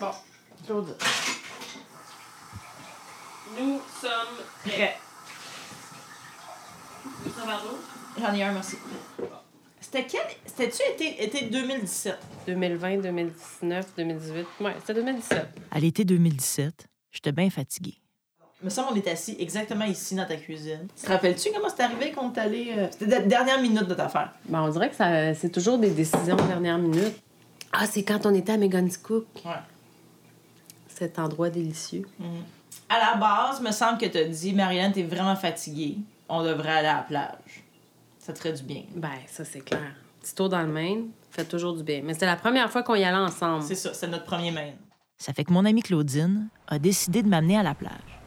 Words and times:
Bon, 0.00 0.10
Claude. 0.66 0.96
Nous 3.58 3.80
sommes 4.00 4.44
Prêt. 4.64 4.96
Nous 7.24 7.32
sommes 7.32 7.48
à 7.48 7.60
J'en 8.18 8.34
ai 8.34 8.42
un, 8.42 8.52
merci. 8.52 8.76
C'était 9.80 10.06
quel? 10.06 10.20
C'était-tu 10.46 10.82
été, 10.92 11.24
été 11.24 11.46
2017? 11.46 12.18
2020, 12.46 12.98
2019, 12.98 13.86
2018. 13.96 14.46
Ouais, 14.60 14.74
c'était 14.80 14.94
2017. 14.94 15.46
À 15.70 15.80
l'été 15.80 16.04
2017, 16.04 16.86
j'étais 17.10 17.32
bien 17.32 17.50
fatiguée. 17.50 17.96
Il 18.62 18.66
me 18.66 18.70
semble 18.70 18.88
qu'on 18.90 18.94
est 18.96 19.08
assis 19.08 19.36
exactement 19.40 19.86
ici 19.86 20.14
dans 20.14 20.26
ta 20.26 20.36
cuisine. 20.36 20.86
Tu 20.96 21.04
te 21.06 21.08
rappelles-tu 21.10 21.50
comment 21.52 21.68
c'est 21.74 21.82
arrivé 21.82 22.12
qu'on 22.12 22.32
est 22.32 22.38
allé. 22.38 22.74
euh, 22.76 22.88
C'était 22.90 23.06
la 23.06 23.20
dernière 23.20 23.60
minute 23.60 23.86
de 23.86 23.94
ta 23.94 24.04
affaire. 24.06 24.32
Ben, 24.48 24.62
on 24.62 24.68
dirait 24.68 24.90
que 24.90 24.96
ça, 24.96 25.34
c'est 25.34 25.50
toujours 25.50 25.78
des 25.78 25.90
décisions 25.90 26.36
de 26.36 26.42
dernière 26.42 26.78
minute. 26.78 27.14
Ah, 27.72 27.86
c'est 27.86 28.02
quand 28.04 28.26
on 28.26 28.34
était 28.34 28.52
à 28.52 28.56
Megan's 28.58 28.98
Cook, 28.98 29.26
Ouais. 29.44 29.52
Cet 31.00 31.18
endroit 31.18 31.48
délicieux. 31.48 32.06
À 32.86 32.98
la 32.98 33.16
base, 33.16 33.56
il 33.60 33.66
me 33.66 33.72
semble 33.72 33.96
que 33.96 34.04
tu 34.04 34.18
as 34.18 34.24
dit, 34.24 34.52
Marianne, 34.52 34.92
t'es 34.92 35.02
vraiment 35.02 35.34
fatiguée. 35.34 35.96
On 36.28 36.42
devrait 36.42 36.72
aller 36.72 36.88
à 36.88 36.96
la 36.96 37.02
plage. 37.02 37.64
Ça 38.18 38.34
te 38.34 38.38
ferait 38.38 38.52
du 38.52 38.62
bien. 38.62 38.82
Ben, 38.94 39.08
ça, 39.26 39.46
c'est 39.46 39.60
clair. 39.60 39.94
Petit 40.20 40.34
tour 40.34 40.50
dans 40.50 40.60
le 40.60 40.68
Maine, 40.68 41.08
fait 41.30 41.46
toujours 41.46 41.74
du 41.74 41.82
bien. 41.82 42.02
Mais 42.04 42.12
c'était 42.12 42.26
la 42.26 42.36
première 42.36 42.70
fois 42.70 42.82
qu'on 42.82 42.96
y 42.96 43.02
allait 43.02 43.16
ensemble. 43.16 43.62
C'est 43.62 43.76
ça, 43.76 43.94
c'est 43.94 44.08
notre 44.08 44.24
premier 44.24 44.50
main. 44.50 44.72
Ça 45.16 45.32
fait 45.32 45.44
que 45.44 45.52
mon 45.54 45.64
amie 45.64 45.82
Claudine 45.82 46.48
a 46.68 46.78
décidé 46.78 47.22
de 47.22 47.28
m'amener 47.28 47.56
à 47.56 47.62
la 47.62 47.74
plage. 47.74 48.20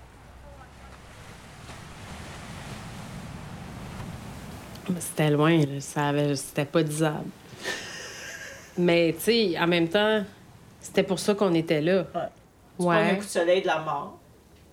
C'était 5.00 5.30
loin, 5.30 5.60
là. 5.60 5.80
Ça 5.80 6.08
avait... 6.08 6.36
C'était 6.36 6.66
pas 6.66 6.82
disable. 6.82 7.30
Mais, 8.80 9.14
tu 9.14 9.26
sais, 9.26 9.60
en 9.60 9.68
même 9.68 9.88
temps, 9.88 10.24
c'était 10.82 11.04
pour 11.04 11.20
ça 11.20 11.36
qu'on 11.36 11.54
était 11.54 11.82
là. 11.82 12.08
Ouais. 12.16 12.30
Tu 12.78 12.84
prends 12.86 12.92
un 12.92 13.08
Ouais. 13.10 13.16
coup 13.18 13.24
de 13.24 13.30
soleil 13.30 13.62
de 13.62 13.68
la 13.68 13.80
mort. 13.80 14.18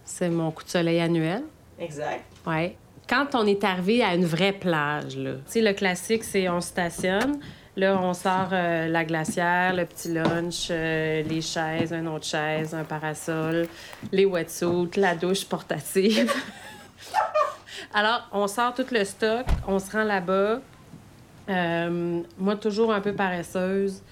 C'est 0.05 0.29
mon 0.31 0.51
coup 0.51 0.65
de 0.65 0.69
soleil 0.71 1.01
annuel. 1.01 1.43
Exact. 1.79 2.25
Ouais. 2.47 2.77
Quand 3.09 3.35
on 3.35 3.47
est 3.47 3.63
arrivé 3.65 4.03
à 4.03 4.15
une 4.15 4.25
vraie 4.25 4.53
plage, 4.53 5.17
là, 5.17 5.33
tu 5.35 5.41
sais, 5.47 5.61
le 5.61 5.73
classique, 5.73 6.25
c'est 6.25 6.49
on 6.49 6.61
stationne. 6.61 7.41
Là, 7.77 7.99
on 8.03 8.13
sort 8.15 8.49
euh, 8.53 8.89
la 8.89 9.05
glacière, 9.05 9.73
le 9.75 9.85
petit 9.87 10.13
lunch, 10.13 10.69
euh, 10.71 11.23
les 11.23 11.41
chaises, 11.41 11.93
une 11.93 12.09
autre 12.09 12.27
chaise, 12.27 12.75
un 12.75 12.85
parasol, 12.85 13.69
les 14.13 14.25
wetsuits, 14.27 14.91
la 14.97 15.15
douche 15.15 15.45
portative. 15.45 16.33
Alors, 17.95 18.29
on 18.33 18.47
sort 18.47 18.75
tout 18.75 18.87
le 18.91 19.05
stock, 19.05 19.47
on 19.67 19.79
se 19.79 19.91
rend 19.93 20.05
là-bas. 20.05 20.61
Euh, 21.49 22.21
moi, 22.39 22.57
toujours 22.57 22.93
un 22.93 23.01
peu 23.01 23.13
paresseuse, 23.13 24.03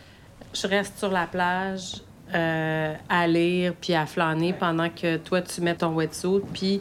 je 0.55 0.67
reste 0.67 0.98
sur 0.98 1.11
la 1.11 1.27
plage 1.27 1.97
euh, 2.34 2.94
à 3.08 3.26
lire 3.26 3.72
puis 3.80 3.94
à 3.94 4.06
flâner 4.06 4.52
pendant 4.52 4.88
que 4.90 5.16
toi, 5.16 5.40
tu 5.42 5.60
mets 5.60 5.74
ton 5.74 5.94
wetsuit, 5.94 6.40
puis 6.52 6.80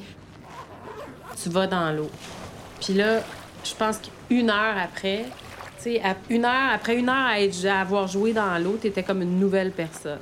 tu 1.41 1.49
vas 1.49 1.67
dans 1.67 1.91
l'eau. 1.91 2.09
Puis 2.81 2.93
là, 2.93 3.21
je 3.63 3.73
pense 3.75 3.99
qu'une 3.99 4.49
heure 4.49 4.75
après, 4.81 5.25
tu 5.77 5.83
sais, 5.83 6.01
une 6.29 6.45
heure, 6.45 6.71
après 6.73 6.95
une 6.97 7.09
heure 7.09 7.27
à, 7.27 7.39
être- 7.41 7.65
à 7.65 7.81
avoir 7.81 8.07
joué 8.07 8.33
dans 8.33 8.57
l'eau, 8.63 8.77
t'étais 8.81 9.03
comme 9.03 9.21
une 9.21 9.39
nouvelle 9.39 9.71
personne. 9.71 10.19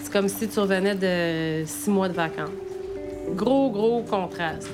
C'est 0.00 0.12
comme 0.12 0.28
si 0.28 0.48
tu 0.48 0.58
revenais 0.60 0.94
de 0.94 1.64
six 1.66 1.90
mois 1.90 2.08
de 2.08 2.14
vacances. 2.14 2.50
Gros, 3.34 3.70
gros 3.70 4.02
contraste. 4.02 4.68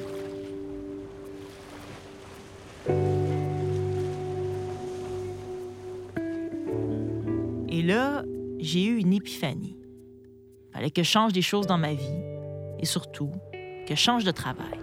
Et 7.69 7.83
là, 7.83 8.23
j'ai 8.59 8.85
eu 8.85 8.99
une 8.99 9.13
épiphanie. 9.13 9.77
Fallait 10.73 10.91
que 10.91 11.03
je 11.03 11.09
change 11.09 11.33
des 11.33 11.43
choses 11.43 11.67
dans 11.67 11.79
ma 11.79 11.95
vie 11.95 12.23
et 12.79 12.85
surtout 12.85 13.33
que 13.53 13.95
je 13.95 14.01
change 14.01 14.25
de 14.25 14.31
travail. 14.31 14.79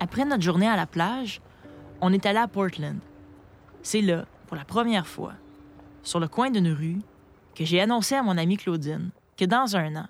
Après 0.00 0.24
notre 0.24 0.42
journée 0.42 0.68
à 0.68 0.76
la 0.76 0.86
plage, 0.86 1.40
on 2.00 2.12
est 2.12 2.26
allé 2.26 2.38
à 2.38 2.48
Portland. 2.48 2.98
C'est 3.82 4.02
là, 4.02 4.26
pour 4.46 4.56
la 4.56 4.64
première 4.64 5.06
fois, 5.06 5.32
sur 6.02 6.20
le 6.20 6.28
coin 6.28 6.50
d'une 6.50 6.72
rue, 6.72 6.98
que 7.54 7.64
j'ai 7.64 7.80
annoncé 7.80 8.14
à 8.14 8.22
mon 8.22 8.36
amie 8.36 8.58
Claudine 8.58 9.10
que 9.36 9.44
dans 9.44 9.76
un 9.76 9.96
an, 9.96 10.06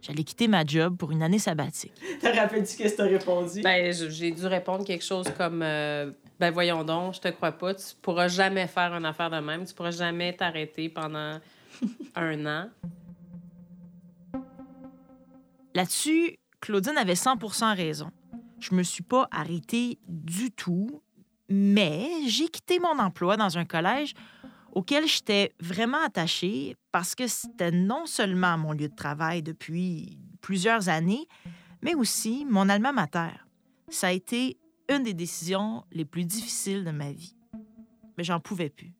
j'allais 0.00 0.22
quitter 0.22 0.46
ma 0.48 0.64
job 0.64 0.96
pour 0.96 1.10
une 1.10 1.22
année 1.22 1.38
sabbatique. 1.38 1.92
Te 2.20 2.26
rappelles-tu 2.26 2.76
qu'est-ce 2.76 2.92
que 2.92 2.98
t'as 2.98 3.08
répondu? 3.08 3.62
Ben, 3.62 3.92
j'ai 3.92 4.30
dû 4.30 4.46
répondre 4.46 4.84
quelque 4.84 5.04
chose 5.04 5.26
comme 5.36 5.62
euh, 5.62 6.12
Ben, 6.44 6.50
voyons 6.50 6.84
donc, 6.84 7.14
je 7.14 7.20
te 7.20 7.28
crois 7.28 7.52
pas, 7.52 7.72
tu 7.72 7.96
pourras 8.02 8.28
jamais 8.28 8.66
faire 8.66 8.92
une 8.92 9.06
affaire 9.06 9.30
de 9.30 9.38
même, 9.38 9.64
tu 9.64 9.72
pourras 9.72 9.92
jamais 9.92 10.36
t'arrêter 10.36 10.90
pendant 10.90 11.40
un 12.14 12.46
an. 12.46 12.68
Là-dessus, 15.74 16.36
Claudine 16.60 16.98
avait 16.98 17.14
100% 17.14 17.74
raison. 17.74 18.10
Je 18.60 18.74
me 18.74 18.82
suis 18.82 19.02
pas 19.02 19.26
arrêtée 19.30 19.98
du 20.06 20.50
tout, 20.50 21.00
mais 21.48 22.10
j'ai 22.26 22.48
quitté 22.48 22.78
mon 22.78 22.98
emploi 22.98 23.38
dans 23.38 23.56
un 23.56 23.64
collège 23.64 24.12
auquel 24.72 25.08
j'étais 25.08 25.54
vraiment 25.60 26.04
attachée 26.04 26.76
parce 26.92 27.14
que 27.14 27.26
c'était 27.26 27.70
non 27.70 28.04
seulement 28.04 28.58
mon 28.58 28.72
lieu 28.72 28.90
de 28.90 28.94
travail 28.94 29.42
depuis 29.42 30.18
plusieurs 30.42 30.90
années, 30.90 31.26
mais 31.80 31.94
aussi 31.94 32.44
mon 32.44 32.68
alma 32.68 32.92
mater. 32.92 33.32
Ça 33.88 34.08
a 34.08 34.12
été 34.12 34.58
une 34.88 35.02
des 35.02 35.14
décisions 35.14 35.84
les 35.92 36.04
plus 36.04 36.24
difficiles 36.24 36.84
de 36.84 36.90
ma 36.90 37.12
vie. 37.12 37.34
Mais 38.16 38.24
j'en 38.24 38.40
pouvais 38.40 38.68
plus. 38.68 38.92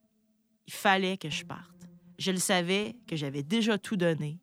Il 0.66 0.72
fallait 0.72 1.16
que 1.16 1.30
je 1.30 1.44
parte. 1.44 1.70
Je 2.18 2.30
le 2.30 2.38
savais 2.38 2.96
que 3.06 3.16
j'avais 3.16 3.42
déjà 3.42 3.78
tout 3.78 3.96
donné 3.96 4.38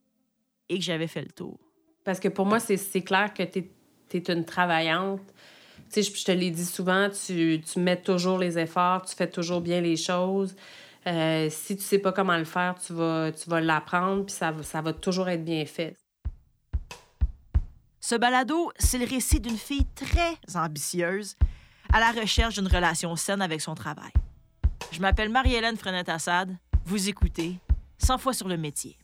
et 0.70 0.78
que 0.78 0.84
j'avais 0.84 1.08
fait 1.08 1.22
le 1.22 1.32
tour. 1.32 1.60
Parce 2.04 2.20
que 2.20 2.28
pour 2.28 2.46
moi, 2.46 2.60
c'est 2.60 3.02
clair 3.02 3.34
que 3.34 3.44
tu 3.44 3.70
es, 4.14 4.24
une 4.32 4.46
travaillante. 4.46 5.22
Tu 5.92 6.04
sais, 6.04 6.14
je, 6.14 6.24
te 6.24 6.32
l'ai 6.32 6.52
dit 6.52 6.66
souvent, 6.66 7.10
tu, 7.10 7.62
mets 7.78 8.02
toujours 8.02 8.38
les 8.38 8.58
efforts, 8.58 9.04
tu 9.04 9.16
fais 9.16 9.30
toujours 9.30 9.62
bien 9.62 9.82
les 9.82 9.98
choses. 9.98 10.56
Euh, 11.08 11.48
si 11.50 11.76
tu 11.76 11.84
sais 11.84 12.00
pas 12.00 12.12
comment 12.12 12.38
le 12.38 12.46
faire, 12.46 12.76
tu 12.80 12.94
vas, 12.94 13.62
l'apprendre, 13.62 14.26
puis 14.26 14.36
ça, 14.36 14.54
ça 14.62 14.82
va 14.82 14.94
toujours 14.94 15.30
être 15.30 15.44
bien 15.44 15.66
fait. 15.66 15.96
Ce 18.12 18.18
balado, 18.18 18.74
c'est 18.78 18.98
le 18.98 19.06
récit 19.06 19.40
d'une 19.40 19.58
fille 19.58 19.86
très 19.96 20.38
ambitieuse 20.54 21.38
à 21.94 22.02
la 22.02 22.12
recherche 22.12 22.56
d'une 22.56 22.68
relation 22.68 23.16
saine 23.16 23.42
avec 23.42 23.62
son 23.62 23.74
travail. 23.74 24.12
Je 24.92 25.00
m'appelle 25.00 25.30
Marie-Hélène 25.30 25.78
Frenette-Assad. 25.78 26.54
Vous 26.84 27.08
écoutez 27.08 27.58
100 28.00 28.18
fois 28.18 28.34
sur 28.34 28.50
le 28.50 28.58
métier. 28.58 28.98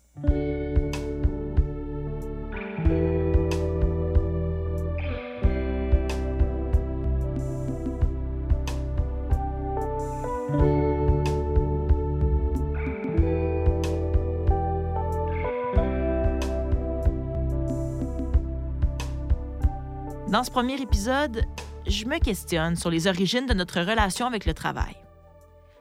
Dans 20.37 20.43
ce 20.43 20.51
premier 20.51 20.79
épisode, 20.79 21.45
je 21.87 22.05
me 22.05 22.19
questionne 22.19 22.75
sur 22.75 22.91
les 22.91 23.07
origines 23.07 23.47
de 23.47 23.55
notre 23.55 23.81
relation 23.81 24.27
avec 24.27 24.45
le 24.45 24.53
travail. 24.53 24.95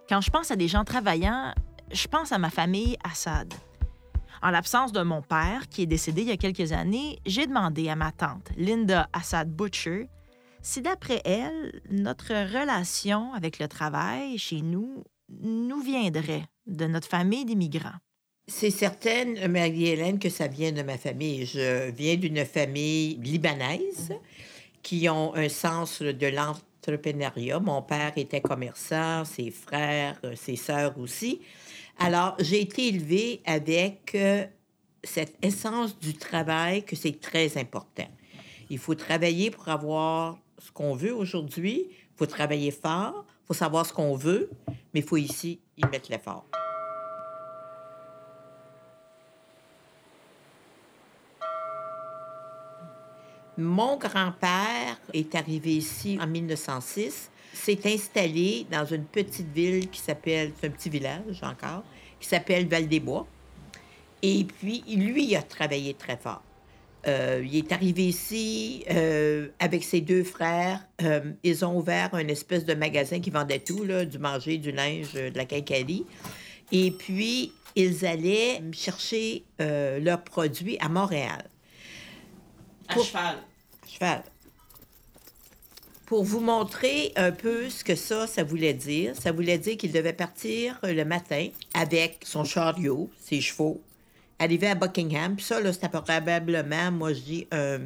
Quand 0.09 0.23
je 0.23 0.31
pense 0.31 0.51
à 0.51 0.57
des 0.57 0.67
gens 0.67 0.83
travaillants, 0.83 1.53
je 1.93 2.09
pense 2.09 2.33
à 2.33 2.39
ma 2.39 2.49
famille 2.49 2.97
Assad. 3.05 3.53
En 4.41 4.49
l'absence 4.49 4.93
de 4.93 5.03
mon 5.03 5.21
père, 5.21 5.69
qui 5.69 5.83
est 5.83 5.87
décédé 5.87 6.23
il 6.23 6.29
y 6.29 6.31
a 6.31 6.39
quelques 6.39 6.73
années, 6.73 7.19
j'ai 7.27 7.47
demandé 7.47 7.91
à 7.91 7.97
ma 7.97 8.13
tante, 8.13 8.49
Linda 8.57 9.11
Assad 9.13 9.55
Butcher, 9.55 10.09
si 10.63 10.81
d'après 10.81 11.21
elle, 11.27 11.83
notre 11.91 12.33
relation 12.33 13.35
avec 13.35 13.59
le 13.59 13.69
travail 13.69 14.39
chez 14.39 14.63
nous 14.63 15.05
nous 15.29 15.83
viendrait 15.83 16.47
de 16.67 16.87
notre 16.87 17.09
famille 17.09 17.45
d'immigrants. 17.45 18.01
C'est 18.49 18.71
certaine, 18.71 19.49
Marie-Hélène, 19.49 20.21
que 20.21 20.29
ça 20.29 20.47
vient 20.47 20.71
de 20.71 20.83
ma 20.83 20.97
famille. 20.97 21.47
Je 21.47 21.91
viens 21.91 22.15
d'une 22.15 22.45
famille 22.45 23.17
libanaise 23.17 24.13
qui 24.85 25.09
ont 25.09 25.35
un 25.35 25.49
sens 25.49 26.01
de 26.01 26.27
l'entrepreneuriat. 26.29 27.59
Mon 27.59 27.83
père 27.83 28.13
était 28.15 28.41
commerçant, 28.41 29.25
ses 29.25 29.51
frères, 29.51 30.21
ses 30.37 30.55
sœurs 30.55 30.97
aussi. 30.97 31.41
Alors, 31.99 32.37
j'ai 32.39 32.61
été 32.61 32.87
élevée 32.87 33.41
avec 33.47 34.13
euh, 34.15 34.45
cette 35.03 35.35
essence 35.43 35.99
du 35.99 36.15
travail 36.15 36.85
que 36.85 36.95
c'est 36.95 37.21
très 37.21 37.59
important. 37.59 38.09
Il 38.71 38.79
faut 38.79 38.95
travailler 38.95 39.51
pour 39.51 39.69
avoir 39.69 40.39
ce 40.59 40.71
qu'on 40.71 40.95
veut 40.95 41.15
aujourd'hui. 41.15 41.87
Il 41.91 42.17
faut 42.17 42.27
travailler 42.27 42.71
fort. 42.71 43.25
Il 43.43 43.47
faut 43.49 43.55
savoir 43.55 43.85
ce 43.87 43.93
qu'on 43.93 44.15
veut, 44.15 44.51
mais 44.95 45.01
il 45.01 45.03
faut 45.03 45.17
ici 45.17 45.59
y 45.77 45.85
mettre 45.87 46.13
l'effort. 46.13 46.47
Mon 53.59 53.97
grand-père 53.97 55.01
est 55.15 55.35
arrivé 55.35 55.77
ici 55.77 56.19
en 56.21 56.27
1906, 56.27 57.31
s'est 57.55 57.81
installé 57.87 58.67
dans 58.71 58.85
une 58.85 59.05
petite 59.05 59.51
ville 59.55 59.89
qui 59.89 59.99
s'appelle, 59.99 60.53
c'est 60.61 60.67
un 60.67 60.71
petit 60.71 60.91
village 60.91 61.43
encore, 61.43 61.83
qui 62.21 62.29
s'appelle 62.29 62.67
Val-des-Bois. 62.69 63.27
Et 64.23 64.45
puis, 64.45 64.85
lui, 64.87 65.29
il 65.29 65.37
a 65.37 65.43
travaillé 65.43 65.95
très 65.95 66.19
fort. 66.19 66.43
Euh, 67.07 67.43
il 67.45 67.57
est 67.57 67.73
arrivé 67.73 68.07
ici 68.09 68.85
euh, 68.91 69.49
avec 69.59 69.85
ses 69.85 70.03
deux 70.03 70.25
frères. 70.25 70.87
Euh, 71.03 71.21
ils 71.43 71.65
ont 71.65 71.79
ouvert 71.79 72.11
un 72.13 72.29
espèce 72.29 72.67
de 72.67 72.75
magasin 72.75 73.21
qui 73.21 73.31
vendait 73.31 73.61
tout, 73.61 73.87
du 73.87 74.19
manger, 74.19 74.59
du 74.59 74.73
linge, 74.73 75.15
de 75.15 75.33
la 75.35 75.47
quincaillerie. 75.47 76.05
Et 76.73 76.91
puis, 76.91 77.53
ils 77.75 78.05
allaient 78.05 78.61
chercher 78.73 79.45
leurs 79.59 80.25
produits 80.25 80.77
à 80.81 80.89
Montréal. 80.89 81.45
À 82.89 82.95
cheval. 82.95 83.37
À 83.83 83.89
cheval. 83.89 84.23
Pour 86.07 86.23
vous 86.23 86.41
montrer 86.41 87.13
un 87.17 87.33
peu 87.33 87.69
ce 87.69 87.83
que 87.83 87.97
ça, 87.97 88.27
ça 88.27 88.45
voulait 88.45 88.75
dire, 88.75 89.15
ça 89.17 89.33
voulait 89.33 89.59
dire 89.59 89.77
qu'il 89.77 89.91
devait 89.91 90.13
partir 90.13 90.79
le 90.83 91.05
matin 91.05 91.49
avec 91.75 92.21
son 92.25 92.45
chariot, 92.45 93.11
ses 93.21 93.41
chevaux, 93.41 93.83
arriver 94.39 94.69
à 94.69 94.75
Buckingham. 94.77 95.35
Puis 95.35 95.45
ça, 95.45 95.61
là, 95.61 95.73
c'était 95.73 95.89
probablement, 95.89 96.93
moi, 96.93 97.13
je 97.13 97.21
dis, 97.21 97.49
à 97.51 97.79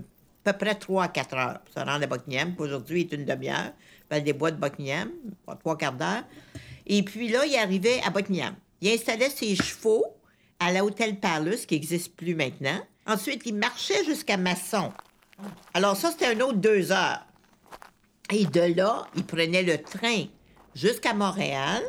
peu 0.44 0.52
près 0.52 0.74
3 0.74 1.04
à 1.04 1.08
4 1.08 1.34
heures 1.34 1.60
pour 1.60 1.74
se 1.74 1.78
rendre 1.78 2.02
à 2.02 2.06
Buckingham. 2.06 2.54
Aujourd'hui, 2.58 3.02
il 3.02 3.12
est 3.12 3.16
une 3.16 3.24
demi-heure. 3.24 3.72
Val 4.10 4.24
des 4.24 4.32
Bois 4.32 4.50
de 4.50 4.56
Buckingham, 4.56 5.08
trois 5.60 5.78
quarts 5.78 5.92
d'heure. 5.92 6.24
Et 6.86 7.02
puis 7.02 7.28
là, 7.28 7.46
il 7.46 7.56
arrivait 7.56 8.00
à 8.04 8.10
Buckingham. 8.10 8.54
Il 8.80 8.90
installait 8.90 9.30
ses 9.30 9.54
chevaux 9.54 10.04
à 10.60 10.72
l'Hôtel 10.72 11.18
Palace, 11.18 11.66
qui 11.66 11.74
n'existe 11.74 12.14
plus 12.14 12.34
maintenant. 12.34 12.78
Ensuite, 13.06 13.42
il 13.46 13.54
marchait 13.54 14.04
jusqu'à 14.04 14.36
Masson. 14.36 14.92
Alors 15.74 15.96
ça, 15.96 16.10
c'était 16.10 16.26
un 16.26 16.40
autre 16.40 16.58
deux 16.58 16.92
heures. 16.92 17.26
Et 18.32 18.44
de 18.44 18.74
là, 18.76 19.06
il 19.16 19.24
prenait 19.24 19.62
le 19.62 19.78
train 19.78 20.26
jusqu'à 20.74 21.14
Montréal. 21.14 21.82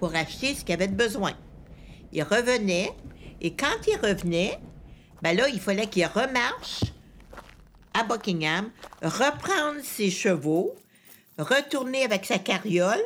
pour 0.00 0.14
acheter 0.14 0.54
ce 0.54 0.64
qu'il 0.64 0.74
avait 0.74 0.88
besoin. 0.88 1.32
Il 2.12 2.22
revenait, 2.22 2.90
et 3.40 3.54
quand 3.54 3.86
il 3.86 3.96
revenait, 3.96 4.58
ben 5.22 5.36
là, 5.36 5.46
il 5.48 5.60
fallait 5.60 5.86
qu'il 5.86 6.06
remarche 6.06 6.82
à 7.92 8.02
Buckingham, 8.02 8.70
reprendre 9.02 9.80
ses 9.82 10.10
chevaux, 10.10 10.74
retourner 11.38 12.02
avec 12.02 12.24
sa 12.24 12.38
carriole 12.38 13.04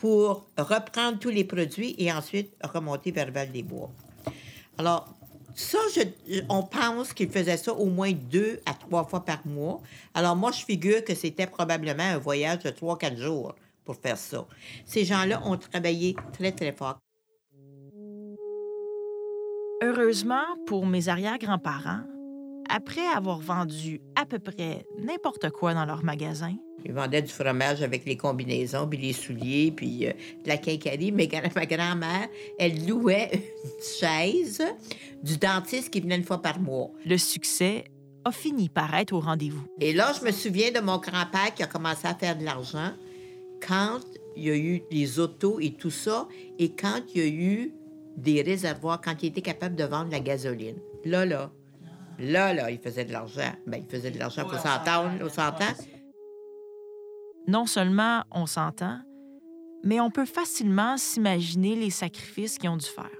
pour 0.00 0.46
reprendre 0.56 1.18
tous 1.18 1.28
les 1.28 1.44
produits 1.44 1.94
et 1.98 2.10
ensuite 2.10 2.52
remonter 2.64 3.12
vers 3.12 3.30
Val-des-Bois. 3.30 3.90
Alors, 4.78 5.14
ça, 5.54 5.78
on 6.48 6.62
pense 6.62 7.12
qu'il 7.12 7.28
faisait 7.28 7.58
ça 7.58 7.74
au 7.74 7.86
moins 7.86 8.12
deux 8.12 8.60
à 8.64 8.72
trois 8.72 9.04
fois 9.04 9.24
par 9.24 9.46
mois. 9.46 9.80
Alors, 10.14 10.34
moi, 10.36 10.52
je 10.52 10.64
figure 10.64 11.04
que 11.04 11.14
c'était 11.14 11.46
probablement 11.46 12.02
un 12.02 12.18
voyage 12.18 12.60
de 12.60 12.70
trois, 12.70 12.96
quatre 12.96 13.18
jours 13.18 13.54
pour 13.84 13.96
faire 13.96 14.16
ça. 14.16 14.46
Ces 14.86 15.04
gens-là 15.04 15.42
ont 15.44 15.58
travaillé 15.58 16.16
très, 16.32 16.52
très 16.52 16.72
fort. 16.72 16.98
Heureusement 19.82 20.44
pour 20.66 20.86
mes 20.86 21.08
arrière-grands-parents, 21.08 22.02
après 22.70 23.06
avoir 23.06 23.40
vendu 23.40 24.00
à 24.14 24.24
peu 24.26 24.38
près 24.38 24.86
n'importe 24.98 25.50
quoi 25.50 25.74
dans 25.74 25.84
leur 25.84 26.04
magasin, 26.04 26.54
ils 26.84 26.92
vendaient 26.92 27.22
du 27.22 27.32
fromage 27.32 27.82
avec 27.82 28.04
les 28.06 28.16
combinaisons, 28.16 28.86
puis 28.88 28.98
les 28.98 29.12
souliers, 29.12 29.72
puis 29.74 30.06
euh, 30.06 30.12
de 30.44 30.48
la 30.48 30.56
quincaillerie. 30.56 31.12
Mais 31.12 31.28
ma 31.54 31.66
grand-mère, 31.66 32.28
elle 32.58 32.86
louait 32.86 33.30
une 33.64 33.84
chaise 33.98 34.62
du 35.22 35.36
dentiste 35.36 35.90
qui 35.90 36.00
venait 36.00 36.16
une 36.16 36.24
fois 36.24 36.40
par 36.40 36.58
mois. 36.58 36.90
Le 37.04 37.18
succès 37.18 37.84
a 38.24 38.32
fini 38.32 38.68
par 38.68 38.94
être 38.94 39.12
au 39.12 39.20
rendez-vous. 39.20 39.62
Et 39.80 39.92
là, 39.92 40.12
je 40.18 40.24
me 40.24 40.30
souviens 40.30 40.70
de 40.70 40.80
mon 40.80 40.98
grand-père 40.98 41.54
qui 41.54 41.62
a 41.62 41.66
commencé 41.66 42.06
à 42.06 42.14
faire 42.14 42.36
de 42.36 42.44
l'argent 42.44 42.92
quand 43.66 44.00
il 44.36 44.44
y 44.44 44.50
a 44.50 44.56
eu 44.56 44.82
les 44.90 45.18
autos 45.18 45.60
et 45.60 45.72
tout 45.72 45.90
ça, 45.90 46.28
et 46.58 46.70
quand 46.70 47.00
il 47.14 47.20
y 47.20 47.24
a 47.24 47.28
eu 47.28 47.74
des 48.16 48.42
réservoirs, 48.42 49.00
quand 49.00 49.22
il 49.22 49.26
était 49.26 49.42
capable 49.42 49.76
de 49.76 49.84
vendre 49.84 50.10
la 50.10 50.20
gasoline. 50.20 50.76
Là, 51.04 51.24
là, 51.24 51.50
là, 52.20 52.54
là, 52.54 52.70
il 52.70 52.78
faisait 52.78 53.04
de 53.04 53.12
l'argent. 53.12 53.52
Ben, 53.66 53.78
il 53.78 53.90
faisait 53.90 54.10
de 54.10 54.18
l'argent 54.18 54.42
pour 54.44 54.58
s'entendre, 54.58 55.12
on 55.20 55.28
s'entend. 55.28 55.72
Non 57.46 57.66
seulement 57.66 58.22
on 58.30 58.46
s'entend, 58.46 59.00
mais 59.82 60.00
on 60.00 60.10
peut 60.10 60.26
facilement 60.26 60.96
s'imaginer 60.96 61.74
les 61.74 61.90
sacrifices 61.90 62.58
qu'ils 62.58 62.70
ont 62.70 62.76
dû 62.76 62.86
faire. 62.86 63.10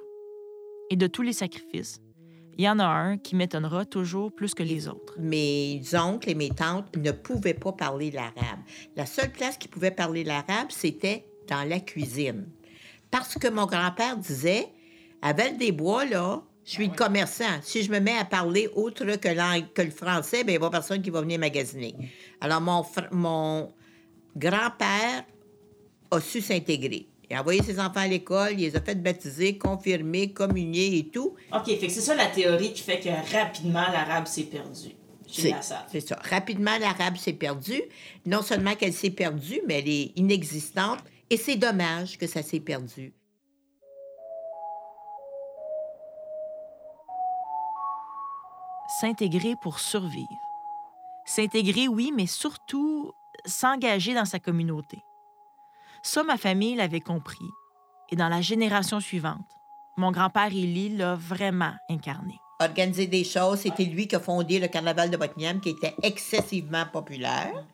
Et 0.90 0.96
de 0.96 1.06
tous 1.06 1.22
les 1.22 1.32
sacrifices, 1.32 2.00
il 2.58 2.64
y 2.64 2.68
en 2.68 2.78
a 2.78 2.84
un 2.84 3.16
qui 3.16 3.36
m'étonnera 3.36 3.86
toujours 3.86 4.32
plus 4.32 4.54
que 4.54 4.62
les 4.62 4.88
autres. 4.88 5.14
Mes 5.18 5.80
oncles 5.94 6.30
et 6.30 6.34
mes 6.34 6.50
tantes 6.50 6.94
ne 6.96 7.10
pouvaient 7.10 7.54
pas 7.54 7.72
parler 7.72 8.10
l'arabe. 8.10 8.60
La 8.96 9.06
seule 9.06 9.30
place 9.30 9.56
qu'ils 9.56 9.70
pouvaient 9.70 9.90
parler 9.90 10.24
l'arabe, 10.24 10.68
c'était 10.68 11.24
dans 11.48 11.66
la 11.66 11.80
cuisine. 11.80 12.46
Parce 13.10 13.36
que 13.36 13.48
mon 13.48 13.66
grand-père 13.66 14.16
disait, 14.16 14.68
à 15.22 15.32
Val-des-Bois, 15.32 16.04
là, 16.04 16.42
je 16.70 16.76
suis 16.76 16.90
commerçant. 16.90 17.58
Si 17.62 17.82
je 17.82 17.90
me 17.90 17.98
mets 17.98 18.16
à 18.16 18.24
parler 18.24 18.68
autre 18.76 19.04
que, 19.04 19.60
que 19.72 19.82
le 19.82 19.90
français, 19.90 20.44
bien, 20.44 20.54
il 20.54 20.58
n'y 20.60 20.64
a 20.64 20.70
pas 20.70 20.70
personne 20.70 21.02
qui 21.02 21.10
va 21.10 21.20
venir 21.20 21.40
magasiner. 21.40 21.96
Alors, 22.40 22.60
mon, 22.60 22.86
mon 23.10 23.72
grand-père 24.36 25.24
a 26.12 26.20
su 26.20 26.40
s'intégrer. 26.40 27.08
Il 27.28 27.34
a 27.34 27.40
envoyé 27.40 27.60
ses 27.60 27.80
enfants 27.80 28.00
à 28.00 28.06
l'école, 28.06 28.52
il 28.52 28.60
les 28.60 28.76
a 28.76 28.80
fait 28.80 29.02
baptiser, 29.02 29.58
confirmer, 29.58 30.32
communier 30.32 30.98
et 30.98 31.08
tout. 31.08 31.34
OK, 31.52 31.66
fait 31.66 31.88
c'est 31.88 32.00
ça 32.00 32.14
la 32.14 32.26
théorie 32.26 32.72
qui 32.72 32.82
fait 32.82 33.00
que 33.00 33.08
rapidement 33.36 33.90
l'arabe 33.92 34.26
s'est 34.26 34.44
perdu. 34.44 34.90
C'est 35.26 36.00
ça. 36.00 36.16
Rapidement, 36.28 36.78
l'arabe 36.78 37.16
s'est 37.16 37.32
perdu. 37.32 37.82
Non 38.26 38.42
seulement 38.42 38.76
qu'elle 38.76 38.92
s'est 38.92 39.10
perdue, 39.10 39.60
mais 39.66 39.80
elle 39.80 39.88
est 39.88 40.12
inexistante. 40.16 41.00
Et 41.30 41.36
c'est 41.36 41.56
dommage 41.56 42.16
que 42.16 42.26
ça 42.28 42.42
s'est 42.42 42.60
perdu. 42.60 43.12
S'intégrer 49.00 49.56
pour 49.56 49.78
survivre. 49.78 50.28
S'intégrer, 51.24 51.88
oui, 51.88 52.12
mais 52.14 52.26
surtout 52.26 53.14
s'engager 53.46 54.12
dans 54.12 54.26
sa 54.26 54.38
communauté. 54.38 54.98
Ça, 56.02 56.22
ma 56.22 56.36
famille 56.36 56.74
l'avait 56.74 57.00
compris. 57.00 57.48
Et 58.10 58.16
dans 58.16 58.28
la 58.28 58.42
génération 58.42 59.00
suivante, 59.00 59.56
mon 59.96 60.10
grand-père 60.10 60.48
Élie 60.48 60.90
l'a 60.90 61.14
vraiment 61.14 61.72
incarné. 61.88 62.34
Organiser 62.60 63.06
des 63.06 63.24
choses, 63.24 63.60
c'était 63.60 63.86
lui 63.86 64.06
qui 64.06 64.16
a 64.16 64.20
fondé 64.20 64.58
le 64.58 64.68
carnaval 64.68 65.08
de 65.08 65.16
Buckingham, 65.16 65.62
qui 65.62 65.70
était 65.70 65.94
excessivement 66.02 66.84
populaire 66.84 67.64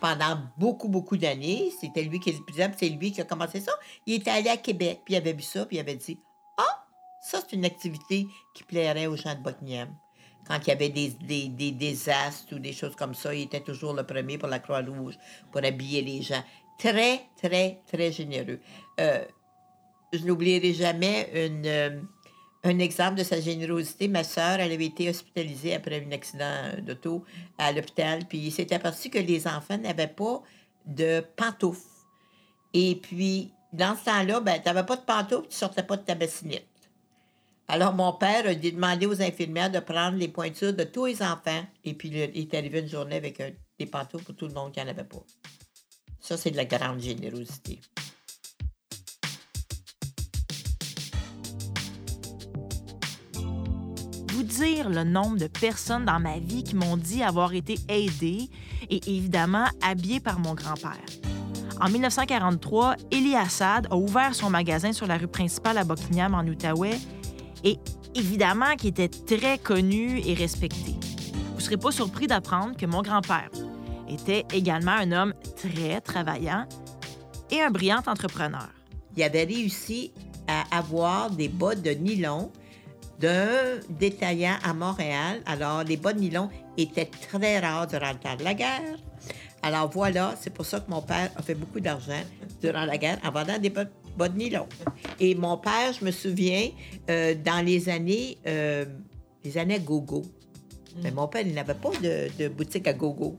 pendant 0.00 0.38
beaucoup, 0.56 0.88
beaucoup 0.88 1.16
d'années. 1.16 1.72
C'était 1.80 2.04
lui 2.04 2.20
qui 2.20 2.32
c'est 2.78 2.88
lui 2.90 3.10
qui 3.10 3.20
a 3.20 3.24
commencé 3.24 3.58
ça. 3.58 3.72
Il 4.06 4.14
était 4.14 4.30
allé 4.30 4.50
à 4.50 4.56
Québec, 4.56 5.00
puis 5.04 5.14
il 5.14 5.16
avait 5.16 5.32
vu 5.32 5.42
ça, 5.42 5.66
puis 5.66 5.78
il 5.78 5.80
avait 5.80 5.96
dit 5.96 6.20
Ah, 6.58 6.86
ça, 7.20 7.40
c'est 7.40 7.56
une 7.56 7.64
activité 7.64 8.28
qui 8.54 8.62
plairait 8.62 9.08
aux 9.08 9.16
gens 9.16 9.34
de 9.34 9.40
Buckingham. 9.40 9.88
Quand 10.46 10.58
il 10.64 10.68
y 10.68 10.72
avait 10.72 10.88
des, 10.88 11.08
des, 11.48 11.70
désastres 11.72 12.54
ou 12.54 12.58
des 12.58 12.72
choses 12.72 12.94
comme 12.94 13.14
ça, 13.14 13.34
il 13.34 13.42
était 13.42 13.60
toujours 13.60 13.94
le 13.94 14.04
premier 14.04 14.38
pour 14.38 14.48
la 14.48 14.60
Croix-Rouge, 14.60 15.14
pour 15.50 15.64
habiller 15.64 16.02
les 16.02 16.22
gens 16.22 16.42
très, 16.78 17.22
très, 17.42 17.80
très 17.90 18.12
généreux. 18.12 18.60
Euh, 19.00 19.24
je 20.12 20.24
n'oublierai 20.24 20.72
jamais 20.72 21.28
euh, 21.34 22.00
un 22.62 22.78
exemple 22.78 23.16
de 23.18 23.24
sa 23.24 23.40
générosité. 23.40 24.08
Ma 24.08 24.24
sœur, 24.24 24.60
elle 24.60 24.72
avait 24.72 24.86
été 24.86 25.08
hospitalisée 25.08 25.74
après 25.74 26.04
un 26.06 26.12
accident 26.12 26.74
d'auto 26.80 27.24
à 27.58 27.72
l'hôpital, 27.72 28.24
puis 28.28 28.38
il 28.38 28.52
s'est 28.52 28.72
aperçu 28.72 29.10
que 29.10 29.18
les 29.18 29.46
enfants 29.46 29.78
n'avaient 29.78 30.06
pas 30.06 30.42
de 30.86 31.24
pantoufles. 31.36 31.80
Et 32.72 32.96
puis, 32.96 33.50
dans 33.72 33.96
ce 33.96 34.04
temps-là, 34.04 34.40
ben, 34.40 34.60
tu 34.60 34.68
n'avais 34.68 34.86
pas 34.86 34.96
de 34.96 35.02
pantoufles, 35.02 35.48
tu 35.48 35.56
sortais 35.56 35.82
pas 35.82 35.96
de 35.96 36.02
ta 36.02 36.14
bassinette. 36.14 36.66
Alors, 37.68 37.94
mon 37.94 38.12
père 38.12 38.46
a 38.46 38.54
demandé 38.54 39.06
aux 39.06 39.20
infirmières 39.20 39.72
de 39.72 39.80
prendre 39.80 40.16
les 40.16 40.28
pointures 40.28 40.72
de 40.72 40.84
tous 40.84 41.06
les 41.06 41.22
enfants, 41.22 41.64
et 41.84 41.94
puis 41.94 42.08
il 42.08 42.16
est 42.16 42.54
arrivé 42.54 42.80
une 42.80 42.88
journée 42.88 43.16
avec 43.16 43.42
des 43.78 43.86
pantoufles 43.86 44.24
pour 44.24 44.36
tout 44.36 44.46
le 44.46 44.54
monde 44.54 44.72
qui 44.72 44.80
n'en 44.80 44.88
avait 44.88 45.02
pas. 45.02 45.22
Ça, 46.20 46.36
c'est 46.36 46.52
de 46.52 46.56
la 46.56 46.64
grande 46.64 47.00
générosité. 47.00 47.80
Vous 54.28 54.42
dire 54.44 54.88
le 54.88 55.02
nombre 55.02 55.38
de 55.38 55.48
personnes 55.48 56.04
dans 56.04 56.20
ma 56.20 56.38
vie 56.38 56.62
qui 56.62 56.76
m'ont 56.76 56.96
dit 56.96 57.22
avoir 57.22 57.52
été 57.52 57.76
aidées 57.88 58.48
et 58.90 59.00
évidemment 59.08 59.66
habillées 59.82 60.20
par 60.20 60.38
mon 60.38 60.54
grand-père. 60.54 60.92
En 61.80 61.90
1943, 61.90 62.96
Elie 63.12 63.34
Assad 63.34 63.88
a 63.90 63.96
ouvert 63.96 64.34
son 64.34 64.50
magasin 64.50 64.92
sur 64.92 65.06
la 65.06 65.18
rue 65.18 65.28
principale 65.28 65.78
à 65.78 65.84
Buckingham, 65.84 66.34
en 66.34 66.46
Outaouais, 66.46 66.98
et 67.66 67.78
évidemment 68.14 68.76
qui 68.76 68.88
était 68.88 69.08
très 69.08 69.58
connu 69.58 70.22
et 70.24 70.32
respecté. 70.32 70.94
Vous 71.50 71.56
ne 71.56 71.60
serez 71.60 71.76
pas 71.76 71.90
surpris 71.90 72.26
d'apprendre 72.26 72.76
que 72.76 72.86
mon 72.86 73.02
grand-père, 73.02 73.50
était 74.08 74.44
également 74.52 74.92
un 74.92 75.12
homme 75.12 75.34
très 75.56 76.00
travaillant 76.00 76.66
et 77.50 77.60
un 77.60 77.70
brillant 77.70 78.02
entrepreneur. 78.06 78.68
Il 79.16 79.22
avait 79.22 79.44
réussi 79.44 80.12
à 80.46 80.78
avoir 80.78 81.30
des 81.30 81.48
bottes 81.48 81.82
de 81.82 81.90
nylon 81.90 82.50
d'un 83.18 83.48
détaillant 83.88 84.56
à 84.62 84.74
Montréal. 84.74 85.40
Alors, 85.46 85.82
les 85.82 85.96
bas 85.96 86.12
de 86.12 86.20
nylon 86.20 86.50
étaient 86.76 87.06
très 87.06 87.58
rares 87.58 87.86
durant 87.86 88.10
le 88.12 88.18
temps 88.18 88.36
de 88.36 88.44
la 88.44 88.54
guerre. 88.54 88.96
Alors 89.62 89.90
voilà, 89.90 90.34
c'est 90.40 90.50
pour 90.50 90.66
ça 90.66 90.80
que 90.80 90.90
mon 90.90 91.02
père 91.02 91.30
a 91.34 91.42
fait 91.42 91.54
beaucoup 91.54 91.80
d'argent 91.80 92.22
durant 92.60 92.84
la 92.84 92.98
guerre 92.98 93.18
en 93.24 93.30
vendant 93.30 93.58
des 93.58 93.70
bas, 93.70 93.86
bas 94.16 94.28
de 94.28 94.38
nylon. 94.38 94.66
Et 95.20 95.34
mon 95.34 95.56
père, 95.58 95.92
je 95.98 96.04
me 96.04 96.10
souviens, 96.10 96.70
euh, 97.10 97.34
dans 97.34 97.64
les 97.64 97.88
années, 97.88 98.38
euh, 98.46 98.84
les 99.44 99.58
années 99.58 99.80
gogo. 99.80 100.22
Mais 101.02 101.10
mon 101.10 101.28
père, 101.28 101.42
il 101.46 101.52
n'avait 101.52 101.74
pas 101.74 101.90
de, 102.02 102.28
de 102.38 102.48
boutique 102.48 102.88
à 102.88 102.92
gogo. 102.92 103.38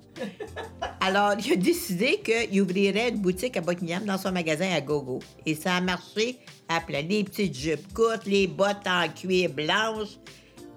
Alors, 1.00 1.34
il 1.44 1.54
a 1.54 1.56
décidé 1.56 2.22
qu'il 2.24 2.62
ouvrirait 2.62 3.10
une 3.10 3.20
boutique 3.20 3.58
à 3.58 3.62
Buckingham 3.62 4.06
dans 4.06 4.18
son 4.18 4.32
magasin 4.32 4.70
à 4.72 4.82
gogo. 4.82 5.20
Et 5.46 5.56
ça 5.56 5.76
a 5.76 5.82
marché 5.82 6.38
à 6.68 6.82
plein. 6.82 7.02
Les 7.02 7.24
petites 7.24 7.56
jupes 7.56 7.94
courtes, 7.94 8.26
les 8.26 8.48
bottes 8.48 8.86
en 8.86 9.08
cuir 9.10 9.50
blanche, 9.50 10.20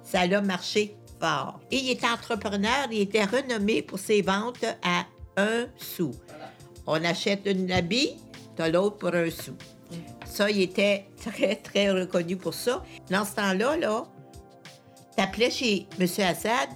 ça 0.03 0.21
a 0.21 0.41
marché 0.41 0.95
fort. 1.21 1.61
Et 1.71 1.77
il 1.77 1.91
était 1.91 2.07
entrepreneur, 2.07 2.89
il 2.91 3.01
était 3.01 3.25
renommé 3.25 3.83
pour 3.83 3.99
ses 3.99 4.23
ventes 4.23 4.65
à 4.83 5.05
un 5.37 5.67
sou. 5.77 6.13
On 6.87 7.05
achète 7.05 7.43
une 7.47 7.71
habit, 7.71 8.17
t'as 8.57 8.69
l'autre 8.69 8.97
pour 8.97 9.15
un 9.15 9.31
sou. 9.31 9.53
Il 10.49 10.61
était 10.63 11.07
très, 11.23 11.57
très 11.57 11.91
reconnu 11.91 12.37
pour 12.37 12.55
ça. 12.55 12.83
Dans 13.11 13.25
ce 13.25 13.35
temps-là, 13.35 13.77
là, 13.77 14.05
t'appelais 15.17 15.51
chez 15.51 15.87
M. 15.99 16.07
Assad 16.27 16.69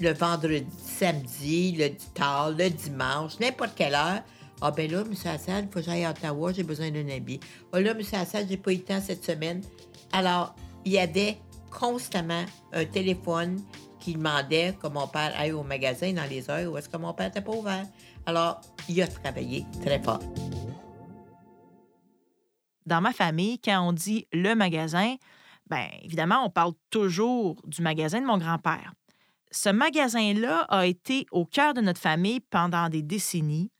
le 0.00 0.12
vendredi, 0.12 0.66
samedi, 0.78 1.72
le 1.72 1.90
tard, 2.14 2.50
le 2.50 2.68
dimanche, 2.68 3.38
n'importe 3.40 3.74
quelle 3.74 3.94
heure. 3.94 4.22
Ah 4.60 4.70
ben 4.70 4.90
là, 4.90 5.00
M. 5.00 5.12
Assad, 5.12 5.64
il 5.64 5.72
faut 5.72 5.80
que 5.80 5.82
j'aille 5.82 6.04
à 6.04 6.10
Ottawa, 6.10 6.52
j'ai 6.52 6.62
besoin 6.62 6.90
d'un 6.90 7.08
habit. 7.08 7.40
Ah 7.72 7.80
là, 7.80 7.92
M. 7.92 8.00
Assad, 8.12 8.46
j'ai 8.48 8.56
pas 8.56 8.72
eu 8.72 8.76
le 8.76 8.82
temps 8.82 9.00
cette 9.00 9.24
semaine. 9.24 9.62
Alors, 10.12 10.54
il 10.84 10.92
y 10.92 10.98
avait 10.98 11.38
constamment 11.70 12.44
un 12.72 12.84
téléphone 12.84 13.60
qui 14.00 14.14
demandait 14.14 14.74
que 14.80 14.88
mon 14.88 15.06
père 15.08 15.32
aille 15.36 15.52
au 15.52 15.62
magasin 15.62 16.12
dans 16.12 16.28
les 16.28 16.48
heures 16.48 16.72
où 16.72 16.78
est-ce 16.78 16.88
que 16.88 16.96
mon 16.96 17.12
père 17.12 17.26
n'était 17.26 17.40
pas 17.40 17.52
ouvert. 17.52 17.84
Alors, 18.24 18.60
il 18.88 19.02
a 19.02 19.06
travaillé 19.06 19.64
très 19.84 20.00
fort. 20.00 20.20
Dans 22.86 23.00
ma 23.00 23.12
famille, 23.12 23.58
quand 23.58 23.80
on 23.80 23.92
dit 23.92 24.26
le 24.32 24.54
magasin, 24.54 25.16
bien 25.68 25.88
évidemment, 26.02 26.44
on 26.44 26.50
parle 26.50 26.72
toujours 26.90 27.60
du 27.66 27.82
magasin 27.82 28.20
de 28.20 28.26
mon 28.26 28.38
grand-père. 28.38 28.94
Ce 29.50 29.68
magasin-là 29.68 30.66
a 30.68 30.86
été 30.86 31.26
au 31.32 31.44
cœur 31.44 31.74
de 31.74 31.80
notre 31.80 32.00
famille 32.00 32.40
pendant 32.40 32.88
des 32.88 33.02
décennies. 33.02 33.70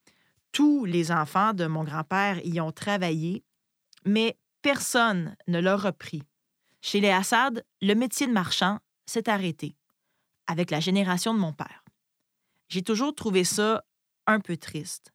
Tous 0.53 0.85
les 0.85 1.13
enfants 1.13 1.53
de 1.53 1.67
mon 1.67 1.85
grand-père 1.85 2.45
y 2.45 2.61
ont 2.61 2.73
travaillé, 2.73 3.45
mais 4.05 4.37
personne 4.63 5.37
ne 5.47 5.61
l'a 5.61 5.77
repris. 5.77 6.23
Chez 6.81 7.01
les 7.01 7.11
Assad, 7.11 7.65
le 7.83 7.95
métier 7.95 8.27
de 8.27 8.33
marchand 8.33 8.79
s'est 9.07 9.29
arrêté 9.29 9.77
avec 10.47 10.71
la 10.71 10.81
génération 10.81 11.35
de 11.35 11.39
mon 11.39 11.53
père. 11.53 11.85
J'ai 12.69 12.83
toujours 12.83 13.15
trouvé 13.15 13.45
ça 13.45 13.85
un 14.27 14.41
peu 14.41 14.57
triste. 14.57 15.13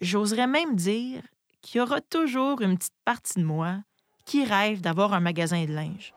J'oserais 0.00 0.46
même 0.46 0.74
dire 0.76 1.22
qu'il 1.62 1.78
y 1.78 1.80
aura 1.82 2.00
toujours 2.00 2.60
une 2.60 2.76
petite 2.78 2.94
partie 3.04 3.38
de 3.40 3.44
moi 3.44 3.76
qui 4.24 4.44
rêve 4.44 4.80
d'avoir 4.80 5.12
un 5.14 5.20
magasin 5.20 5.64
de 5.64 5.72
linge. 5.72 6.14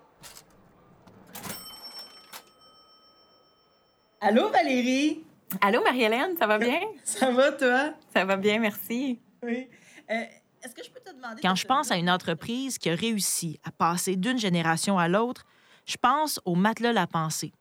Allô, 4.19 4.49
Valérie? 4.49 5.23
Allô, 5.61 5.83
Marie-Hélène, 5.83 6.37
ça 6.37 6.47
va 6.47 6.57
bien? 6.59 6.79
Ça 7.03 7.31
va, 7.31 7.51
toi? 7.51 7.93
Ça 8.13 8.25
va 8.25 8.37
bien, 8.37 8.59
merci. 8.59 9.19
Oui. 9.43 9.67
Euh, 10.09 10.23
Est-ce 10.63 10.75
que 10.75 10.83
je 10.83 10.89
peux 10.91 10.99
te 10.99 11.13
demander... 11.15 11.41
Quand 11.41 11.55
je 11.55 11.65
pense 11.65 11.91
à 11.91 11.97
une 11.97 12.09
entreprise 12.09 12.77
qui 12.77 12.89
a 12.89 12.95
réussi 12.95 13.59
à 13.63 13.71
passer 13.71 14.15
d'une 14.15 14.37
génération 14.37 14.97
à 14.99 15.07
l'autre, 15.07 15.43
je 15.85 15.97
pense 15.97 16.39
au 16.45 16.55
Matelas 16.55 16.93
La 16.93 17.07
Pensée, 17.07 17.51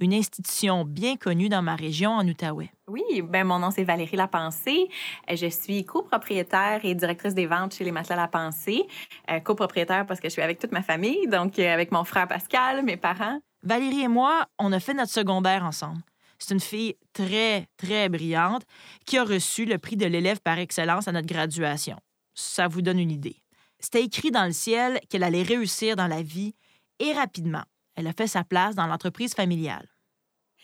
une 0.00 0.14
institution 0.14 0.84
bien 0.84 1.16
connue 1.16 1.48
dans 1.48 1.62
ma 1.62 1.76
région 1.76 2.12
en 2.12 2.26
Outaouais. 2.26 2.70
Oui, 2.88 3.22
ben 3.22 3.44
mon 3.44 3.58
nom 3.58 3.70
c'est 3.70 3.84
Valérie 3.84 4.16
Lapensée. 4.16 4.88
Euh, 5.30 5.36
Je 5.36 5.46
suis 5.46 5.84
copropriétaire 5.84 6.80
et 6.84 6.94
directrice 6.94 7.34
des 7.34 7.46
ventes 7.46 7.74
chez 7.74 7.84
les 7.84 7.92
Matelas 7.92 8.16
La 8.16 8.28
Pensée. 8.28 8.82
Euh, 9.30 9.40
copropriétaire 9.40 10.06
parce 10.06 10.20
que 10.20 10.28
je 10.28 10.32
suis 10.32 10.42
avec 10.42 10.58
toute 10.58 10.72
ma 10.72 10.82
famille, 10.82 11.26
donc 11.28 11.58
euh, 11.58 11.72
avec 11.72 11.92
mon 11.92 12.04
frère 12.04 12.28
Pascal, 12.28 12.82
mes 12.84 12.96
parents. 12.96 13.38
Valérie 13.62 14.02
et 14.02 14.08
moi, 14.08 14.46
on 14.58 14.72
a 14.72 14.80
fait 14.80 14.94
notre 14.94 15.12
secondaire 15.12 15.64
ensemble. 15.64 16.02
C'est 16.38 16.54
une 16.54 16.60
fille 16.60 16.96
très, 17.12 17.68
très 17.76 18.08
brillante 18.08 18.62
qui 19.06 19.16
a 19.16 19.22
reçu 19.24 19.64
le 19.64 19.78
prix 19.78 19.96
de 19.96 20.06
l'élève 20.06 20.40
par 20.40 20.58
excellence 20.58 21.06
à 21.06 21.12
notre 21.12 21.28
graduation. 21.28 21.96
Ça 22.34 22.66
vous 22.66 22.82
donne 22.82 22.98
une 22.98 23.12
idée. 23.12 23.36
C'était 23.78 24.02
écrit 24.02 24.32
dans 24.32 24.46
le 24.46 24.52
ciel 24.52 25.00
qu'elle 25.08 25.22
allait 25.22 25.42
réussir 25.42 25.94
dans 25.94 26.08
la 26.08 26.22
vie 26.22 26.54
et 26.98 27.12
rapidement, 27.12 27.62
elle 27.96 28.06
a 28.06 28.12
fait 28.12 28.26
sa 28.26 28.44
place 28.44 28.74
dans 28.74 28.86
l'entreprise 28.86 29.34
familiale. 29.34 29.86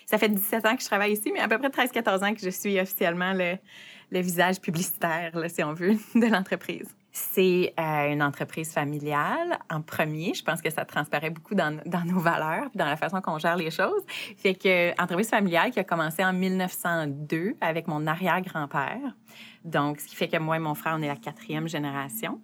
Ça 0.06 0.16
fait 0.16 0.30
17 0.30 0.64
ans 0.64 0.75
que 0.75 0.82
je 0.82 0.87
travaille 0.87 1.12
ici, 1.12 1.30
mais 1.32 1.40
à 1.40 1.49
peu 1.49 1.58
près 1.58 1.68
13-14 1.68 2.25
ans 2.25 2.35
que 2.35 2.40
je 2.40 2.49
suis 2.49 2.80
officiellement 2.80 3.35
le, 3.35 3.58
visage 4.11 4.58
publicitaire, 4.58 5.32
si 5.49 5.62
on 5.62 5.75
veut, 5.75 5.97
de 6.14 6.26
l'entreprise. 6.26 6.88
C'est 7.12 7.75
euh, 7.78 8.12
une 8.12 8.23
entreprise 8.23 8.73
familiale 8.73 9.58
en 9.70 9.82
premier. 9.82 10.32
Je 10.32 10.42
pense 10.42 10.62
que 10.62 10.70
ça 10.70 10.87
transparaît 10.87 11.28
beaucoup 11.28 11.54
dans, 11.54 11.78
nos 12.06 12.20
valeurs, 12.20 12.70
dans 12.75 12.87
la 12.87 12.97
façon 12.97 13.20
qu'on 13.20 13.38
gère 13.38 13.56
les 13.56 13.70
choses. 13.70 14.02
Fait 14.38 14.54
que 14.54 14.99
entreprise 15.02 15.28
familiale 15.28 15.73
qui 15.73 15.80
a 15.80 15.85
commencé 15.85 16.25
en 16.25 16.32
1902 16.32 17.56
avec 17.61 17.87
mon 17.87 18.06
arrière-grand-père. 18.06 19.14
Donc, 19.64 20.00
ce 20.00 20.06
qui 20.06 20.16
fait 20.16 20.28
que 20.28 20.38
moi 20.38 20.56
et 20.56 20.61
mon 20.61 20.75
frère, 20.75 20.94
on 20.97 21.02
est 21.02 21.08
la 21.08 21.16
quatrième 21.16 21.68
génération. 21.68 22.40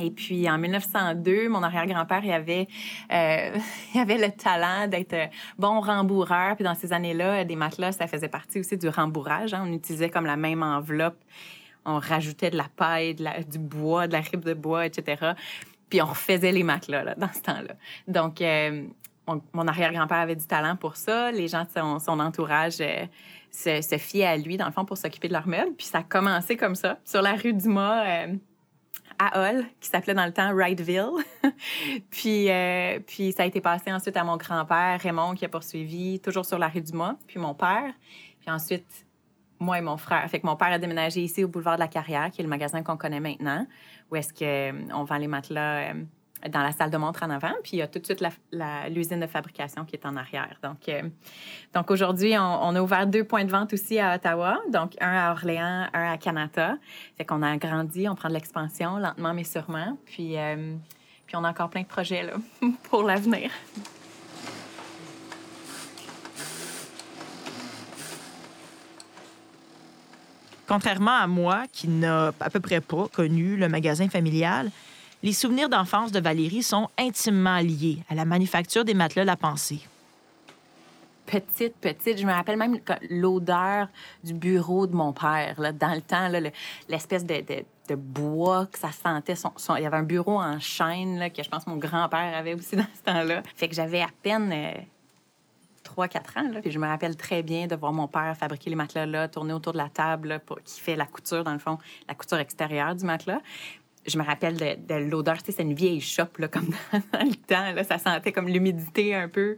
Et 0.00 0.10
puis, 0.10 0.48
en 0.50 0.58
1902, 0.58 1.48
mon 1.48 1.62
arrière-grand-père, 1.62 2.24
il 2.24 2.32
avait, 2.32 2.66
euh, 3.12 3.56
avait 4.00 4.18
le 4.18 4.30
talent 4.32 4.88
d'être 4.88 5.12
euh, 5.12 5.26
bon 5.58 5.80
rembourreur. 5.80 6.56
Puis, 6.56 6.64
dans 6.64 6.74
ces 6.74 6.92
années-là, 6.92 7.44
des 7.44 7.56
matelas, 7.56 7.92
ça 7.92 8.06
faisait 8.06 8.28
partie 8.28 8.60
aussi 8.60 8.76
du 8.76 8.88
rembourrage. 8.88 9.52
hein. 9.54 9.64
On 9.66 9.72
utilisait 9.72 10.10
comme 10.10 10.26
la 10.26 10.36
même 10.36 10.62
enveloppe. 10.62 11.18
On 11.84 11.98
rajoutait 11.98 12.50
de 12.50 12.56
la 12.56 12.66
paille, 12.76 13.14
du 13.14 13.58
bois, 13.58 14.06
de 14.06 14.12
la 14.12 14.20
ribe 14.20 14.44
de 14.44 14.54
bois, 14.54 14.86
etc. 14.86 15.32
Puis, 15.88 16.00
on 16.02 16.06
refaisait 16.06 16.52
les 16.52 16.62
matelas 16.62 17.04
là, 17.04 17.14
dans 17.16 17.32
ce 17.32 17.40
temps-là. 17.42 17.74
Donc, 18.06 18.40
euh, 18.40 18.84
on- 19.26 19.40
mon 19.52 19.66
arrière-grand-père 19.66 20.18
avait 20.18 20.36
du 20.36 20.46
talent 20.46 20.76
pour 20.76 20.96
ça. 20.96 21.30
Les 21.32 21.48
gens 21.48 21.64
de 21.64 21.98
son, 22.00 22.20
entourage 22.20 22.80
euh, 22.80 23.06
se, 23.50 23.80
se 23.82 23.98
fiaient 23.98 24.26
à 24.26 24.36
lui, 24.36 24.56
dans 24.56 24.66
le 24.66 24.72
fond, 24.72 24.84
pour 24.84 24.96
s'occuper 24.98 25.28
de 25.28 25.32
leurs 25.32 25.48
meubles. 25.48 25.72
Puis, 25.76 25.86
ça 25.86 25.98
a 25.98 26.02
commencé 26.02 26.56
comme 26.56 26.74
ça, 26.74 26.98
sur 27.04 27.22
la 27.22 27.32
rue 27.34 27.52
Dumas. 27.52 28.26
Euh, 29.20 29.24
à 29.24 29.52
Hull, 29.52 29.64
qui 29.80 29.88
s'appelait 29.88 30.14
dans 30.14 30.26
le 30.26 30.32
temps 30.32 30.52
Wrightville. 30.54 31.10
puis, 32.10 32.50
euh, 32.50 32.98
puis 33.06 33.32
ça 33.32 33.44
a 33.44 33.46
été 33.46 33.60
passé 33.60 33.92
ensuite 33.92 34.16
à 34.16 34.24
mon 34.24 34.36
grand-père, 34.36 35.00
Raymond, 35.00 35.34
qui 35.34 35.44
a 35.44 35.48
poursuivi, 35.48 36.20
toujours 36.20 36.44
sur 36.44 36.58
la 36.58 36.68
rue 36.68 36.80
du 36.80 36.92
Mât, 36.92 37.16
puis 37.26 37.38
mon 37.38 37.54
père. 37.54 37.92
Puis 38.40 38.50
ensuite, 38.50 39.06
moi 39.58 39.78
et 39.78 39.82
mon 39.82 39.96
frère. 39.96 40.28
Fait 40.28 40.40
que 40.40 40.46
mon 40.46 40.56
père 40.56 40.72
a 40.72 40.78
déménagé 40.78 41.20
ici 41.20 41.44
au 41.44 41.48
boulevard 41.48 41.76
de 41.76 41.80
la 41.80 41.88
Carrière, 41.88 42.30
qui 42.30 42.40
est 42.40 42.44
le 42.44 42.48
magasin 42.48 42.82
qu'on 42.82 42.96
connaît 42.96 43.20
maintenant, 43.20 43.66
où 44.10 44.16
est-ce 44.16 44.32
qu'on 44.32 45.04
vend 45.04 45.16
les 45.18 45.28
matelas 45.28 45.90
euh, 45.90 46.04
dans 46.48 46.62
la 46.62 46.72
salle 46.72 46.90
de 46.90 46.96
montre 46.96 47.22
en 47.22 47.30
avant. 47.30 47.52
Puis 47.62 47.72
il 47.74 47.78
y 47.78 47.82
a 47.82 47.86
tout 47.86 47.98
de 47.98 48.04
suite 48.04 48.24
l'usine 48.88 49.20
de 49.20 49.26
fabrication 49.26 49.84
qui 49.84 49.96
est 49.96 50.06
en 50.06 50.16
arrière. 50.16 50.56
Donc, 50.62 50.88
euh, 50.88 51.02
donc 51.74 51.90
aujourd'hui, 51.90 52.36
on, 52.38 52.74
a 52.74 52.80
ouvert 52.80 53.06
deux 53.06 53.24
points 53.24 53.44
de 53.44 53.50
vente 53.50 53.72
aussi 53.72 53.98
à 53.98 54.14
Ottawa, 54.14 54.58
donc 54.72 54.92
un 55.00 55.12
à 55.12 55.32
Orléans, 55.32 55.88
un 55.92 56.12
à 56.12 56.16
Canada. 56.16 56.76
Fait 57.16 57.24
qu'on 57.24 57.42
a 57.42 57.50
agrandi, 57.50 58.08
on 58.08 58.14
prend 58.14 58.28
de 58.28 58.34
l'expansion 58.34 58.98
lentement 58.98 59.34
mais 59.34 59.44
sûrement. 59.44 59.98
Puis, 60.06 60.38
euh, 60.38 60.74
puis 61.26 61.36
on 61.36 61.44
a 61.44 61.50
encore 61.50 61.70
plein 61.70 61.82
de 61.82 61.86
projets 61.86 62.26
pour 62.84 63.02
l'avenir. 63.02 63.50
Contrairement 70.70 71.16
à 71.16 71.26
moi, 71.26 71.64
qui 71.72 71.88
n'a 71.88 72.32
à 72.38 72.48
peu 72.48 72.60
près 72.60 72.80
pas 72.80 73.08
connu 73.08 73.56
le 73.56 73.68
magasin 73.68 74.08
familial, 74.08 74.70
les 75.22 75.32
souvenirs 75.32 75.68
d'enfance 75.68 76.12
de 76.12 76.20
Valérie 76.20 76.62
sont 76.62 76.88
intimement 76.98 77.58
liés 77.58 77.98
à 78.08 78.14
la 78.14 78.24
manufacture 78.24 78.84
des 78.84 78.94
matelas 78.94 79.24
La 79.24 79.36
Pensée. 79.36 79.80
Petite, 81.26 81.76
petite, 81.76 82.18
je 82.18 82.26
me 82.26 82.32
rappelle 82.32 82.56
même 82.56 82.80
l'odeur 83.08 83.88
du 84.24 84.34
bureau 84.34 84.86
de 84.86 84.96
mon 84.96 85.12
père. 85.12 85.60
Là, 85.60 85.70
dans 85.70 85.94
le 85.94 86.00
temps, 86.00 86.28
l'espèce 86.88 87.24
de, 87.24 87.94
bois 87.94 88.66
que 88.66 88.78
ça 88.78 88.90
sentait. 88.90 89.34
Il 89.76 89.82
y 89.82 89.86
avait 89.86 89.96
un 89.96 90.02
bureau 90.02 90.40
en 90.40 90.58
chêne 90.58 91.18
là, 91.18 91.30
que 91.30 91.42
je 91.42 91.48
pense 91.48 91.66
mon 91.66 91.76
grand-père 91.76 92.36
avait 92.36 92.54
aussi 92.54 92.74
dans 92.76 92.82
ce 92.82 93.02
temps-là. 93.04 93.42
Fait 93.54 93.68
que 93.68 93.74
j'avais 93.74 94.00
à 94.00 94.08
peine... 94.22 94.50
euh, 94.52 94.80
3-4 95.96 96.38
ans. 96.38 96.52
Là. 96.52 96.60
Puis 96.60 96.70
je 96.70 96.78
me 96.78 96.86
rappelle 96.86 97.16
très 97.16 97.42
bien 97.42 97.66
de 97.66 97.74
voir 97.74 97.92
mon 97.92 98.06
père 98.06 98.36
fabriquer 98.36 98.70
les 98.70 98.76
matelas 98.76 99.06
là, 99.06 99.28
tourner 99.28 99.52
autour 99.52 99.72
de 99.72 99.78
la 99.78 99.88
table 99.88 100.28
là, 100.28 100.38
qui 100.64 100.80
fait 100.80 100.94
la 100.94 101.06
couture, 101.06 101.42
dans 101.42 101.52
le 101.52 101.58
fond, 101.58 101.78
la 102.08 102.14
couture 102.14 102.38
extérieure 102.38 102.94
du 102.94 103.04
matelas. 103.04 103.40
Je 104.06 104.18
me 104.18 104.24
rappelle 104.24 104.56
de, 104.56 104.76
de 104.88 104.94
l'odeur, 104.94 105.38
tu 105.42 105.46
sais, 105.46 105.52
c'est 105.58 105.62
une 105.62 105.74
vieille 105.74 106.00
chope, 106.00 106.38
là, 106.38 106.48
comme 106.48 106.70
dans, 107.12 107.24
le 107.28 107.34
temps. 107.34 107.84
Ça 107.84 107.98
sentait 107.98 108.32
comme 108.32 108.48
l'humidité 108.48 109.14
un 109.14 109.28
peu. 109.28 109.56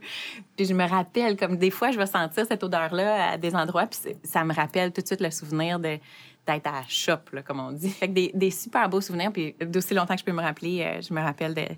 Puis 0.57 0.65
je 0.65 0.73
me 0.73 0.87
rappelle, 0.87 1.37
comme 1.37 1.57
des 1.57 1.71
fois, 1.71 1.91
je 1.91 1.97
vais 1.97 2.05
sentir 2.05 2.45
cette 2.45 2.63
odeur-là 2.63 3.31
à 3.31 3.37
des 3.37 3.55
endroits, 3.55 3.87
puis 3.87 3.99
c'est- 4.01 4.25
ça 4.25 4.43
me 4.43 4.53
rappelle 4.53 4.91
tout 4.91 5.01
de 5.01 5.07
suite 5.07 5.21
le 5.21 5.31
souvenir 5.31 5.79
de 5.79 5.97
d'être 6.45 6.67
à 6.67 6.73
la 6.73 6.83
shop, 6.89 7.19
là, 7.31 7.41
comme 7.41 7.61
on 7.61 7.71
dit. 7.71 7.89
Fait 7.89 8.09
que 8.09 8.13
des, 8.13 8.31
des 8.33 8.51
super 8.51 8.89
beaux 8.89 8.99
souvenirs, 8.99 9.31
puis 9.31 9.55
d'aussi 9.61 9.93
longtemps 9.93 10.15
que 10.15 10.19
je 10.19 10.25
peux 10.25 10.33
me 10.33 10.41
rappeler, 10.41 10.81
euh, 10.81 11.01
je 11.01 11.13
me 11.13 11.21
rappelle 11.21 11.77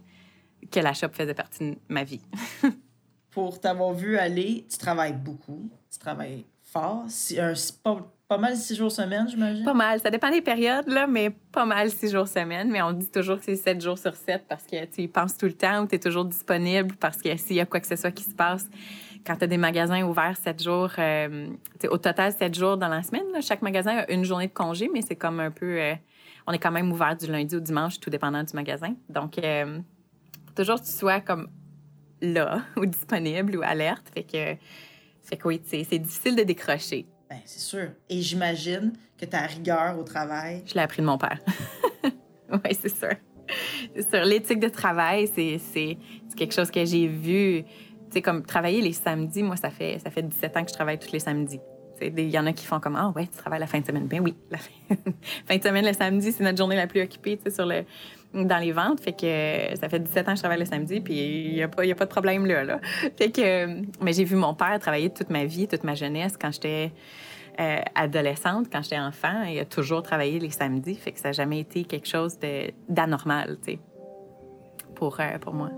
que 0.72 0.80
la 0.80 0.94
shop 0.94 1.10
faisait 1.14 1.36
partie 1.36 1.72
de 1.72 1.78
ma 1.88 2.04
vie. 2.04 2.22
Pour 3.30 3.60
t'avoir 3.60 3.94
vu 3.94 4.18
aller, 4.18 4.66
tu 4.68 4.78
travailles 4.78 5.14
beaucoup, 5.14 5.70
tu 5.92 6.00
travailles 6.00 6.46
fort. 6.64 7.04
Si, 7.10 7.40
un, 7.40 7.54
pas, 7.84 8.00
pas 8.28 8.38
mal 8.38 8.56
six 8.56 8.76
jours 8.76 8.92
semaine, 8.92 9.28
j'imagine? 9.28 9.64
Pas 9.64 9.74
mal. 9.74 10.00
Ça 10.00 10.10
dépend 10.10 10.32
des 10.32 10.42
périodes, 10.42 10.88
là, 10.88 11.06
mais 11.06 11.30
pas 11.30 11.66
mal 11.66 11.92
six 11.92 12.12
jours 12.12 12.28
semaine. 12.28 12.70
Mais 12.72 12.82
on 12.82 12.92
dit 12.92 13.10
toujours 13.10 13.38
que 13.38 13.46
c'est 13.46 13.56
sept 13.56 13.82
jours 13.82 13.98
sur 13.98 14.16
sept 14.16 14.46
parce 14.48 14.64
que 14.66 14.86
tu 14.86 15.02
y 15.02 15.08
penses 15.08 15.38
tout 15.38 15.46
le 15.46 15.54
temps 15.54 15.84
ou 15.84 15.88
tu 15.88 15.96
es 15.96 16.00
toujours 16.00 16.26
disponible 16.26 16.96
parce 16.96 17.22
que 17.22 17.36
s'il 17.38 17.56
y 17.56 17.60
a 17.60 17.66
quoi 17.66 17.80
que 17.80 17.88
ce 17.88 17.96
soit 17.96 18.12
qui 18.12 18.24
se 18.24 18.34
passe, 18.34 18.68
quand 19.26 19.36
tu 19.36 19.44
as 19.44 19.48
des 19.48 19.58
magasins 19.58 20.04
ouverts 20.04 20.38
sept 20.38 20.62
jours, 20.62 20.92
euh, 20.98 21.50
au 21.90 21.98
total 21.98 22.32
sept 22.32 22.56
jours 22.56 22.78
dans 22.78 22.88
la 22.88 23.04
semaine, 23.04 23.26
chaque 23.42 23.62
magasin 23.62 23.98
a 23.98 24.12
une 24.12 24.24
journée 24.24 24.48
de 24.48 24.54
congé, 24.54 24.90
mais 24.92 25.02
c'est 25.02 25.16
comme 25.16 25.40
un 25.40 25.52
peu. 25.52 25.80
Euh, 25.80 25.94
on 26.48 26.52
est 26.52 26.60
quand 26.60 26.72
même 26.72 26.92
ouvert 26.92 27.16
du 27.16 27.28
lundi 27.28 27.56
au 27.56 27.60
dimanche, 27.60 28.00
tout 28.00 28.10
dépendant 28.10 28.44
du 28.44 28.54
magasin. 28.54 28.96
Donc, 29.10 29.38
euh, 29.40 29.80
toujours 30.56 30.82
tu 30.82 30.92
sois 30.92 31.20
comme 31.20 31.48
là 32.22 32.62
ou 32.76 32.86
disponible 32.88 33.58
ou 33.58 33.62
alerte. 33.64 34.12
Fait 34.14 34.24
que, 34.24 34.62
fait 35.24 35.38
que 35.38 35.48
oui, 35.48 35.62
c'est 35.64 36.00
difficile 36.00 36.36
de 36.36 36.44
décrocher. 36.44 37.08
Ben, 37.30 37.40
c'est 37.46 37.60
sûr. 37.60 37.90
Et 38.10 38.22
j'imagine 38.22 38.94
que 39.18 39.26
ta 39.26 39.42
rigueur 39.42 39.98
au 39.98 40.04
travail. 40.04 40.64
Je 40.66 40.74
l'ai 40.74 40.82
appris 40.82 41.02
de 41.02 41.08
mon 41.08 41.18
père. 41.18 41.40
oui, 42.04 42.78
c'est 42.80 42.96
sûr. 42.96 43.16
C'est 43.96 44.10
sûr. 44.10 44.26
L'éthique 44.26 44.60
de 44.60 44.70
travail, 44.70 45.30
c'est 45.34 45.98
quelque 46.36 46.54
chose 46.54 46.70
que 46.70 46.86
j'ai 46.86 47.08
vu. 47.08 47.64
Tu 47.64 47.70
sais, 48.12 48.22
comme 48.22 48.44
travailler 48.46 48.82
les 48.82 48.94
samedis, 48.94 49.44
moi, 49.44 49.56
ça 49.56 49.70
fait, 49.70 50.00
ça 50.00 50.12
fait 50.12 50.22
17 50.22 50.58
ans 50.58 50.64
que 50.64 50.70
je 50.70 50.76
travaille 50.76 51.00
tous 51.00 51.12
les 51.12 51.20
samedis. 51.20 51.60
Il 52.02 52.30
y 52.30 52.38
en 52.38 52.46
a 52.46 52.54
qui 52.54 52.66
font 52.66 52.80
comme 52.80 52.96
Ah, 52.96 53.12
ouais, 53.16 53.26
tu 53.28 53.38
travailles 53.38 53.60
la 53.60 53.68
fin 53.68 53.80
de 53.80 53.86
semaine. 53.86 54.06
Ben 54.06 54.20
oui, 54.22 54.36
la 54.52 54.58
fin, 55.48 55.58
de 55.58 55.64
semaine, 55.64 55.86
le 55.86 55.94
samedi, 55.94 56.32
c'est 56.32 56.44
notre 56.44 56.58
journée 56.58 56.76
la 56.76 56.88
plus 56.88 57.02
occupée 57.02 57.40
sur 57.50 57.66
le, 57.66 57.86
dans 58.36 58.58
les 58.58 58.72
ventes. 58.72 59.00
Fait 59.00 59.14
que 59.14 59.78
ça 59.80 59.90
fait 59.90 60.00
17 60.00 60.28
ans 60.28 60.32
que 60.32 60.38
je 60.38 60.42
travaille 60.42 60.60
le 60.60 60.66
samedi, 60.66 61.00
puis 61.02 61.16
il 61.16 61.54
n'y 61.54 61.64
a, 61.64 61.66
a 61.66 61.68
pas 61.68 62.06
de 62.06 62.10
problème 62.10 62.46
là. 62.46 62.64
là. 62.64 62.80
Fait 63.18 63.32
que, 63.32 63.68
mais 64.04 64.14
j'ai 64.14 64.24
vu 64.24 64.36
mon 64.36 64.54
père 64.54 64.78
travailler 64.80 65.10
toute 65.10 65.30
ma 65.30 65.46
vie, 65.46 65.68
toute 65.68 65.84
ma 65.84 65.96
jeunesse 65.96 66.38
quand 66.40 66.52
j'étais. 66.52 66.92
Euh, 67.58 67.80
adolescente, 67.96 68.68
quand 68.70 68.82
j'étais 68.84 69.00
enfant, 69.00 69.44
il 69.44 69.58
a 69.60 69.64
toujours 69.64 70.04
travaillé 70.04 70.40
les 70.40 70.50
samedis, 70.50 70.96
fait 70.96 71.14
que 71.14 71.20
ça 71.22 71.30
n'a 71.30 71.32
jamais 71.32 71.62
été 71.62 71.86
quelque 71.86 72.06
chose 72.06 72.38
d'anormal, 72.90 73.56
tu 73.64 73.72
sais, 73.72 73.80
pour, 74.94 75.18
euh, 75.22 75.38
pour 75.40 75.54
moi. 75.54 75.70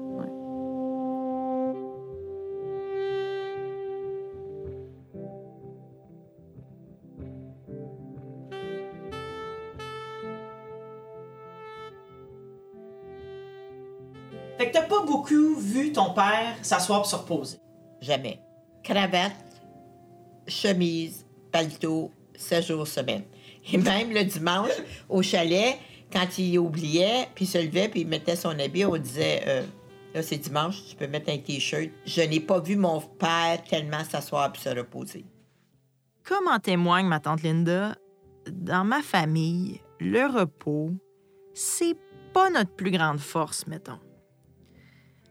Vu 15.67 15.91
ton 15.91 16.13
père 16.13 16.55
s'asseoir 16.61 17.01
pour 17.01 17.09
se 17.09 17.15
reposer? 17.15 17.57
Jamais. 18.01 18.39
Cravate, 18.83 19.35
chemise, 20.47 21.25
palto, 21.51 22.11
7 22.35 22.65
jours 22.65 22.87
semaine. 22.87 23.23
Et 23.71 23.77
même 23.77 24.11
le 24.11 24.23
dimanche, 24.23 24.71
au 25.09 25.21
chalet, 25.21 25.77
quand 26.11 26.37
il 26.37 26.57
oubliait, 26.57 27.27
puis 27.35 27.45
il 27.45 27.47
se 27.47 27.57
levait, 27.57 27.89
puis 27.89 28.01
il 28.01 28.07
mettait 28.07 28.35
son 28.35 28.57
habit, 28.57 28.85
on 28.85 28.97
disait 28.97 29.43
euh, 29.47 29.63
Là, 30.13 30.23
c'est 30.23 30.37
dimanche, 30.37 30.83
tu 30.89 30.95
peux 30.95 31.07
mettre 31.07 31.29
un 31.29 31.37
T-shirt. 31.37 31.89
Je 32.05 32.21
n'ai 32.21 32.39
pas 32.39 32.59
vu 32.59 32.75
mon 32.75 33.01
père 33.01 33.61
tellement 33.69 34.03
s'asseoir 34.03 34.51
et 34.55 34.57
se 34.57 34.69
reposer. 34.69 35.25
Comme 36.23 36.47
en 36.47 36.59
témoigne 36.59 37.05
ma 37.05 37.19
tante 37.19 37.43
Linda, 37.43 37.95
dans 38.51 38.83
ma 38.83 39.01
famille, 39.01 39.81
le 39.99 40.25
repos, 40.25 40.91
c'est 41.53 41.95
pas 42.33 42.49
notre 42.49 42.71
plus 42.71 42.91
grande 42.91 43.19
force, 43.19 43.67
mettons. 43.67 43.99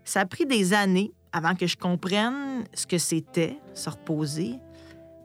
Ça 0.07 0.21
a 0.21 0.25
pris 0.25 0.47
des 0.47 0.73
années 0.73 1.13
avant 1.33 1.57
que 1.57 1.67
je 1.67 1.77
comprenne 1.77 2.65
ce 2.73 2.87
que 2.87 2.97
c'était, 2.97 3.59
se 3.75 3.91
reposer. 3.91 4.55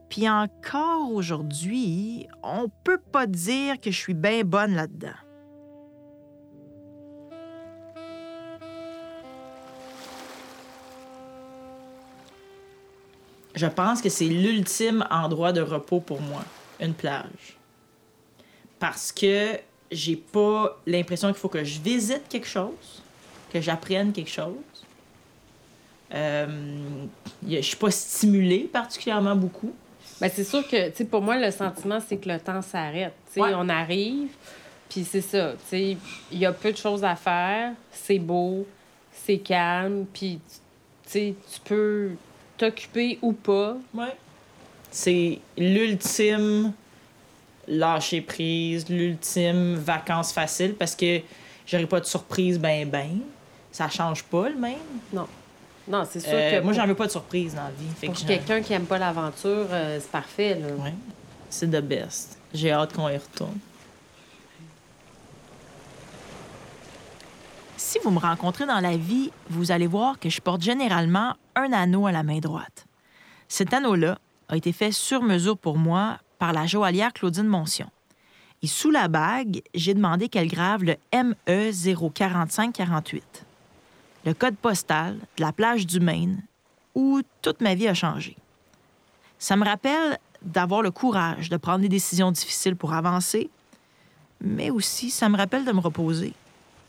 Puis 0.09 0.27
encore 0.27 1.11
aujourd'hui, 1.11 2.27
on 2.41 2.67
peut 2.83 2.97
pas 2.97 3.27
dire 3.27 3.79
que 3.79 3.91
je 3.91 3.95
suis 3.95 4.15
bien 4.15 4.43
bonne 4.43 4.73
là-dedans. 4.73 5.09
Je 13.53 13.67
pense 13.67 14.01
que 14.01 14.09
c'est 14.09 14.25
l'ultime 14.25 15.05
endroit 15.11 15.53
de 15.53 15.61
repos 15.61 15.99
pour 15.99 16.21
moi, 16.21 16.43
une 16.79 16.95
plage. 16.95 17.55
Parce 18.79 19.11
que 19.11 19.59
j'ai 19.91 20.15
pas 20.15 20.81
l'impression 20.87 21.27
qu'il 21.27 21.37
faut 21.37 21.49
que 21.49 21.63
je 21.63 21.79
visite 21.79 22.27
quelque 22.27 22.47
chose, 22.47 23.03
que 23.51 23.61
j'apprenne 23.61 24.11
quelque 24.11 24.29
chose. 24.29 24.55
Euh, 26.13 26.47
je 27.47 27.61
suis 27.61 27.77
pas 27.77 27.91
stimulée 27.91 28.69
particulièrement 28.71 29.35
beaucoup. 29.35 29.73
Ben, 30.19 30.29
c'est 30.33 30.43
sûr 30.43 30.67
que, 30.67 30.89
tu 30.89 31.05
pour 31.05 31.21
moi, 31.21 31.37
le 31.37 31.51
sentiment, 31.51 31.99
c'est 32.05 32.17
que 32.17 32.29
le 32.29 32.39
temps 32.39 32.61
s'arrête. 32.61 33.13
Tu 33.33 33.41
sais, 33.41 33.55
on 33.55 33.69
arrive, 33.69 34.29
puis 34.89 35.05
c'est 35.09 35.21
ça, 35.21 35.53
il 35.71 35.97
y 36.33 36.45
a 36.45 36.51
peu 36.51 36.71
de 36.71 36.77
choses 36.77 37.03
à 37.03 37.15
faire, 37.15 37.71
c'est 37.91 38.19
beau, 38.19 38.67
c'est 39.11 39.37
calme, 39.37 40.05
puis, 40.13 40.39
tu 41.11 41.33
peux 41.65 42.11
t'occuper 42.57 43.17
ou 43.21 43.33
pas. 43.33 43.77
Ouais. 43.93 44.15
C'est 44.91 45.39
l'ultime 45.57 46.73
lâcher 47.67 48.21
prise, 48.21 48.89
l'ultime 48.89 49.75
vacances 49.75 50.31
facile 50.31 50.75
parce 50.75 50.95
que 50.95 51.21
j'aurais 51.65 51.87
pas 51.87 51.99
de 51.99 52.05
surprise 52.05 52.59
ben 52.59 52.87
ben. 52.87 53.19
Ça 53.71 53.89
change 53.89 54.23
pas 54.23 54.49
le 54.49 54.55
même? 54.55 54.75
Non. 55.13 55.27
Non, 55.87 56.03
c'est 56.09 56.19
sûr 56.19 56.29
Euh, 56.33 56.59
que. 56.59 56.63
moi, 56.63 56.73
j'en 56.73 56.85
veux 56.85 56.95
pas 56.95 57.07
de 57.07 57.11
surprise 57.11 57.55
dans 57.55 57.63
la 57.63 57.71
vie. 57.71 57.87
Fait 57.97 58.07
Pour 58.07 58.15
que 58.15 58.25
quelqu'un 58.25 58.61
qui 58.61 58.73
aime 58.73 58.85
pas 58.85 58.97
l'aventure, 58.97 59.67
euh, 59.71 59.99
c'est 59.99 60.11
parfait, 60.11 60.55
là. 60.59 60.67
Ouais. 60.83 60.93
C'est 61.49 61.67
the 61.67 61.81
best. 61.83 62.37
J'ai 62.53 62.71
hâte 62.71 62.93
qu'on 62.93 63.09
y 63.09 63.17
retourne. 63.17 63.57
Si 67.77 67.99
vous 68.03 68.11
me 68.11 68.19
rencontrez 68.19 68.65
dans 68.65 68.79
la 68.79 68.95
vie, 68.95 69.31
vous 69.49 69.71
allez 69.71 69.87
voir 69.87 70.19
que 70.19 70.29
je 70.29 70.39
porte 70.39 70.61
généralement 70.61 71.35
un 71.55 71.73
anneau 71.73 72.05
à 72.07 72.11
la 72.11 72.23
main 72.23 72.39
droite. 72.39 72.85
Cet 73.47 73.73
anneau-là 73.73 74.17
a 74.49 74.55
été 74.57 74.71
fait 74.71 74.91
sur 74.91 75.23
mesure 75.23 75.57
pour 75.57 75.77
moi 75.77 76.17
par 76.39 76.53
la 76.53 76.67
joaillière 76.67 77.11
Claudine 77.11 77.47
Moncion. 77.47 77.89
Et 78.61 78.67
sous 78.67 78.91
la 78.91 79.07
bague, 79.07 79.61
j'ai 79.73 79.93
demandé 79.93 80.29
qu'elle 80.29 80.47
grave 80.47 80.83
le 80.83 80.95
ME 81.13 81.71
04548, 82.13 83.45
le 84.25 84.33
code 84.33 84.55
postal 84.55 85.17
de 85.37 85.41
la 85.41 85.51
plage 85.51 85.85
du 85.85 85.99
Maine, 85.99 86.43
où 86.95 87.21
toute 87.41 87.61
ma 87.61 87.75
vie 87.75 87.87
a 87.87 87.93
changé. 87.93 88.35
Ça 89.39 89.55
me 89.55 89.65
rappelle 89.65 90.19
d'avoir 90.41 90.81
le 90.81 90.91
courage 90.91 91.49
de 91.49 91.57
prendre 91.57 91.79
des 91.79 91.89
décisions 91.89 92.31
difficiles 92.31 92.75
pour 92.75 92.93
avancer, 92.93 93.49
mais 94.39 94.69
aussi 94.69 95.09
ça 95.09 95.29
me 95.29 95.37
rappelle 95.37 95.65
de 95.65 95.71
me 95.71 95.79
reposer 95.79 96.33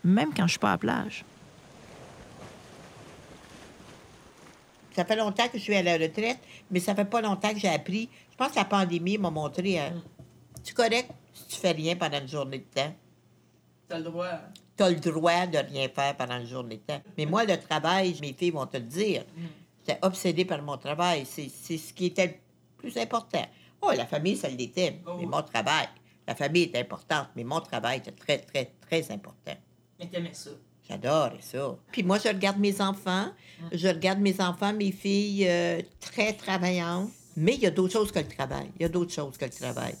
même 0.03 0.33
quand 0.33 0.45
je 0.45 0.51
suis 0.51 0.59
pas 0.59 0.69
à 0.69 0.71
la 0.73 0.77
plage. 0.77 1.25
Ça 4.95 5.05
fait 5.05 5.15
longtemps 5.15 5.47
que 5.47 5.57
je 5.57 5.63
suis 5.63 5.75
à 5.75 5.81
la 5.81 5.97
retraite, 5.97 6.39
mais 6.69 6.79
ça 6.79 6.93
fait 6.93 7.05
pas 7.05 7.21
longtemps 7.21 7.51
que 7.51 7.59
j'ai 7.59 7.69
appris. 7.69 8.09
Je 8.31 8.37
pense 8.37 8.51
que 8.51 8.57
la 8.57 8.65
pandémie 8.65 9.17
m'a 9.17 9.31
montré. 9.31 9.79
Hein, 9.79 9.93
Tu 10.63 10.73
correct 10.73 11.09
si 11.33 11.47
tu 11.47 11.55
fais 11.55 11.71
rien 11.71 11.95
pendant 11.95 12.19
une 12.19 12.27
journée 12.27 12.59
de 12.59 12.63
temps. 12.63 12.93
T'as 13.87 13.97
le 13.97 14.03
droit. 14.03 14.39
Tu 14.77 14.83
as 14.83 14.89
le 14.89 14.95
droit 14.99 15.45
de 15.45 15.57
rien 15.57 15.87
faire 15.89 16.15
pendant 16.17 16.39
une 16.39 16.47
journée 16.47 16.77
de 16.77 16.81
temps. 16.93 17.01
Mais 17.17 17.25
moi, 17.25 17.43
le 17.43 17.57
travail, 17.57 18.15
mes 18.21 18.33
filles 18.33 18.51
vont 18.51 18.65
te 18.65 18.77
le 18.77 18.83
dire. 18.83 19.23
J'étais 19.85 19.99
obsédée 20.01 20.45
par 20.45 20.61
mon 20.61 20.77
travail. 20.77 21.25
C'est 21.25 21.49
ce 21.77 21.93
qui 21.93 22.07
était 22.07 22.27
le 22.27 22.33
plus 22.77 22.97
important. 22.97 23.45
Oh, 23.81 23.91
la 23.95 24.05
famille, 24.05 24.37
ça 24.37 24.47
l'était, 24.49 24.99
Oh 25.05 25.17
mais 25.19 25.25
mon 25.25 25.41
travail. 25.41 25.87
La 26.25 26.35
famille 26.35 26.71
est 26.73 26.79
importante, 26.79 27.27
mais 27.35 27.43
mon 27.43 27.59
travail 27.59 27.97
était 27.97 28.11
très, 28.11 28.37
très, 28.39 28.71
très 28.81 29.11
important. 29.11 29.55
Mais 29.99 30.07
t'aimais 30.07 30.33
ça. 30.33 30.51
J'adore 30.87 31.31
ça. 31.41 31.75
Puis 31.91 32.03
moi, 32.03 32.17
je 32.17 32.29
regarde 32.29 32.59
mes 32.59 32.79
enfants. 32.81 33.27
Je 33.71 33.87
regarde 33.87 34.19
mes 34.19 34.39
enfants, 34.41 34.73
mes 34.73 34.91
filles 34.91 35.47
euh, 35.47 35.81
très 35.99 36.33
travaillantes. 36.33 37.09
Mais 37.35 37.55
il 37.55 37.61
y 37.61 37.65
a 37.65 37.71
d'autres 37.71 37.93
choses 37.93 38.11
que 38.11 38.19
le 38.19 38.27
travail. 38.27 38.69
Il 38.77 38.83
y 38.83 38.85
a 38.85 38.89
d'autres 38.89 39.13
choses 39.13 39.37
que 39.37 39.45
le 39.45 39.51
travail. 39.51 39.95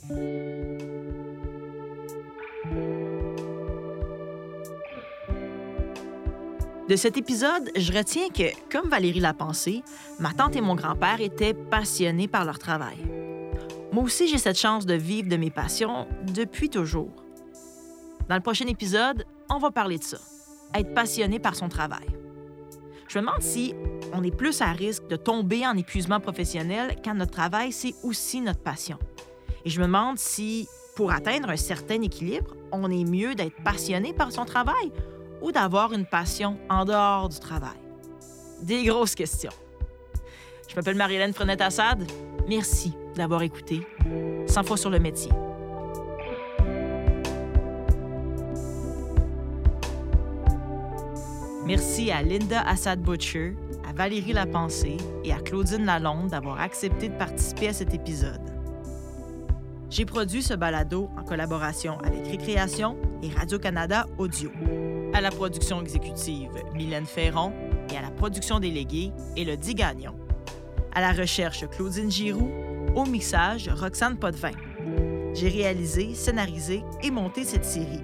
De 6.89 6.97
cet 6.97 7.15
épisode, 7.15 7.71
je 7.77 7.93
retiens 7.93 8.27
que, 8.27 8.51
comme 8.69 8.89
Valérie 8.89 9.21
l'a 9.21 9.33
pensé, 9.33 9.83
ma 10.19 10.33
tante 10.33 10.57
et 10.57 10.61
mon 10.61 10.75
grand-père 10.75 11.21
étaient 11.21 11.53
passionnés 11.53 12.27
par 12.27 12.43
leur 12.43 12.59
travail. 12.59 12.97
Moi 13.93 14.03
aussi, 14.03 14.27
j'ai 14.27 14.37
cette 14.37 14.59
chance 14.59 14.85
de 14.85 14.93
vivre 14.93 15.29
de 15.29 15.37
mes 15.37 15.49
passions 15.49 16.07
depuis 16.33 16.69
toujours. 16.69 17.23
Dans 18.27 18.35
le 18.35 18.41
prochain 18.41 18.67
épisode, 18.67 19.23
on 19.49 19.59
va 19.59 19.71
parler 19.71 19.97
de 19.97 20.03
ça, 20.03 20.17
être 20.75 20.93
passionné 20.93 21.39
par 21.39 21.55
son 21.55 21.69
travail. 21.69 22.05
Je 23.07 23.17
me 23.17 23.23
demande 23.23 23.41
si 23.41 23.73
on 24.11 24.21
est 24.21 24.35
plus 24.35 24.59
à 24.61 24.73
risque 24.73 25.07
de 25.07 25.15
tomber 25.15 25.65
en 25.65 25.77
épuisement 25.77 26.19
professionnel 26.19 26.97
quand 27.01 27.13
notre 27.13 27.31
travail, 27.31 27.71
c'est 27.71 27.95
aussi 28.03 28.41
notre 28.41 28.61
passion. 28.61 28.97
Et 29.63 29.69
je 29.69 29.79
me 29.79 29.85
demande 29.85 30.17
si, 30.17 30.67
pour 30.97 31.13
atteindre 31.13 31.49
un 31.49 31.55
certain 31.55 32.01
équilibre, 32.01 32.57
on 32.73 32.91
est 32.91 33.05
mieux 33.05 33.35
d'être 33.35 33.63
passionné 33.63 34.11
par 34.11 34.33
son 34.33 34.43
travail 34.43 34.91
ou 35.43 35.51
d'avoir 35.51 35.93
une 35.93 36.05
passion 36.05 36.57
en 36.69 36.85
dehors 36.85 37.29
du 37.29 37.37
travail? 37.37 37.77
Des 38.63 38.85
grosses 38.85 39.13
questions. 39.13 39.51
Je 40.69 40.75
m'appelle 40.75 40.95
Marie-Hélène 40.95 41.33
Frenette-Assad. 41.33 42.09
Merci 42.47 42.93
d'avoir 43.15 43.43
écouté 43.43 43.85
100 44.47 44.63
fois 44.63 44.77
sur 44.77 44.89
le 44.89 44.99
métier. 44.99 45.31
Merci 51.65 52.11
à 52.11 52.21
Linda 52.23 52.61
Assad-Butcher, 52.61 53.55
à 53.87 53.93
Valérie 53.93 54.33
Lapensée 54.33 54.97
et 55.23 55.31
à 55.31 55.39
Claudine 55.39 55.85
Lalonde 55.85 56.29
d'avoir 56.29 56.59
accepté 56.59 57.09
de 57.09 57.17
participer 57.17 57.69
à 57.69 57.73
cet 57.73 57.93
épisode. 57.93 58.41
J'ai 59.89 60.05
produit 60.05 60.41
ce 60.41 60.53
balado 60.55 61.09
en 61.17 61.23
collaboration 61.23 61.99
avec 61.99 62.27
Récréation 62.27 62.97
et 63.21 63.29
Radio-Canada 63.29 64.07
Audio. 64.17 64.49
À 65.13 65.21
la 65.21 65.29
production 65.29 65.79
exécutive, 65.79 66.49
Mylène 66.73 67.05
Ferron 67.05 67.53
et 67.91 67.97
à 67.97 68.01
la 68.01 68.09
production 68.09 68.59
déléguée, 68.59 69.11
Élodie 69.37 69.75
Gagnon. 69.75 70.15
À 70.91 71.01
la 71.01 71.11
recherche, 71.11 71.67
Claudine 71.69 72.09
Giroux. 72.09 72.51
Au 72.95 73.05
mixage, 73.05 73.69
Roxane 73.69 74.17
Potvin. 74.17 74.51
J'ai 75.35 75.49
réalisé, 75.49 76.15
scénarisé 76.15 76.83
et 77.03 77.11
monté 77.11 77.43
cette 77.43 77.63
série. 77.63 78.01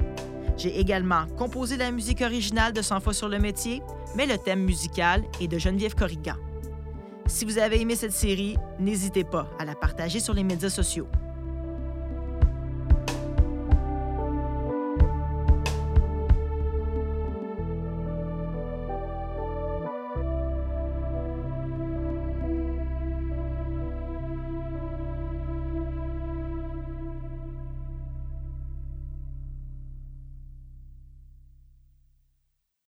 J'ai 0.55 0.79
également 0.79 1.25
composé 1.35 1.77
la 1.77 1.89
musique 1.89 2.21
originale 2.21 2.73
de 2.73 2.81
100 2.81 2.99
fois 2.99 3.13
sur 3.13 3.27
le 3.27 3.39
métier, 3.39 3.81
mais 4.15 4.27
le 4.27 4.37
thème 4.37 4.63
musical 4.63 5.23
est 5.41 5.47
de 5.47 5.57
Geneviève 5.57 5.95
Corrigan. 5.95 6.35
Si 7.25 7.43
vous 7.43 7.57
avez 7.57 7.81
aimé 7.81 7.95
cette 7.95 8.11
série, 8.11 8.55
n'hésitez 8.79 9.23
pas 9.23 9.49
à 9.57 9.65
la 9.65 9.73
partager 9.73 10.19
sur 10.19 10.35
les 10.35 10.43
médias 10.43 10.69
sociaux. 10.69 11.07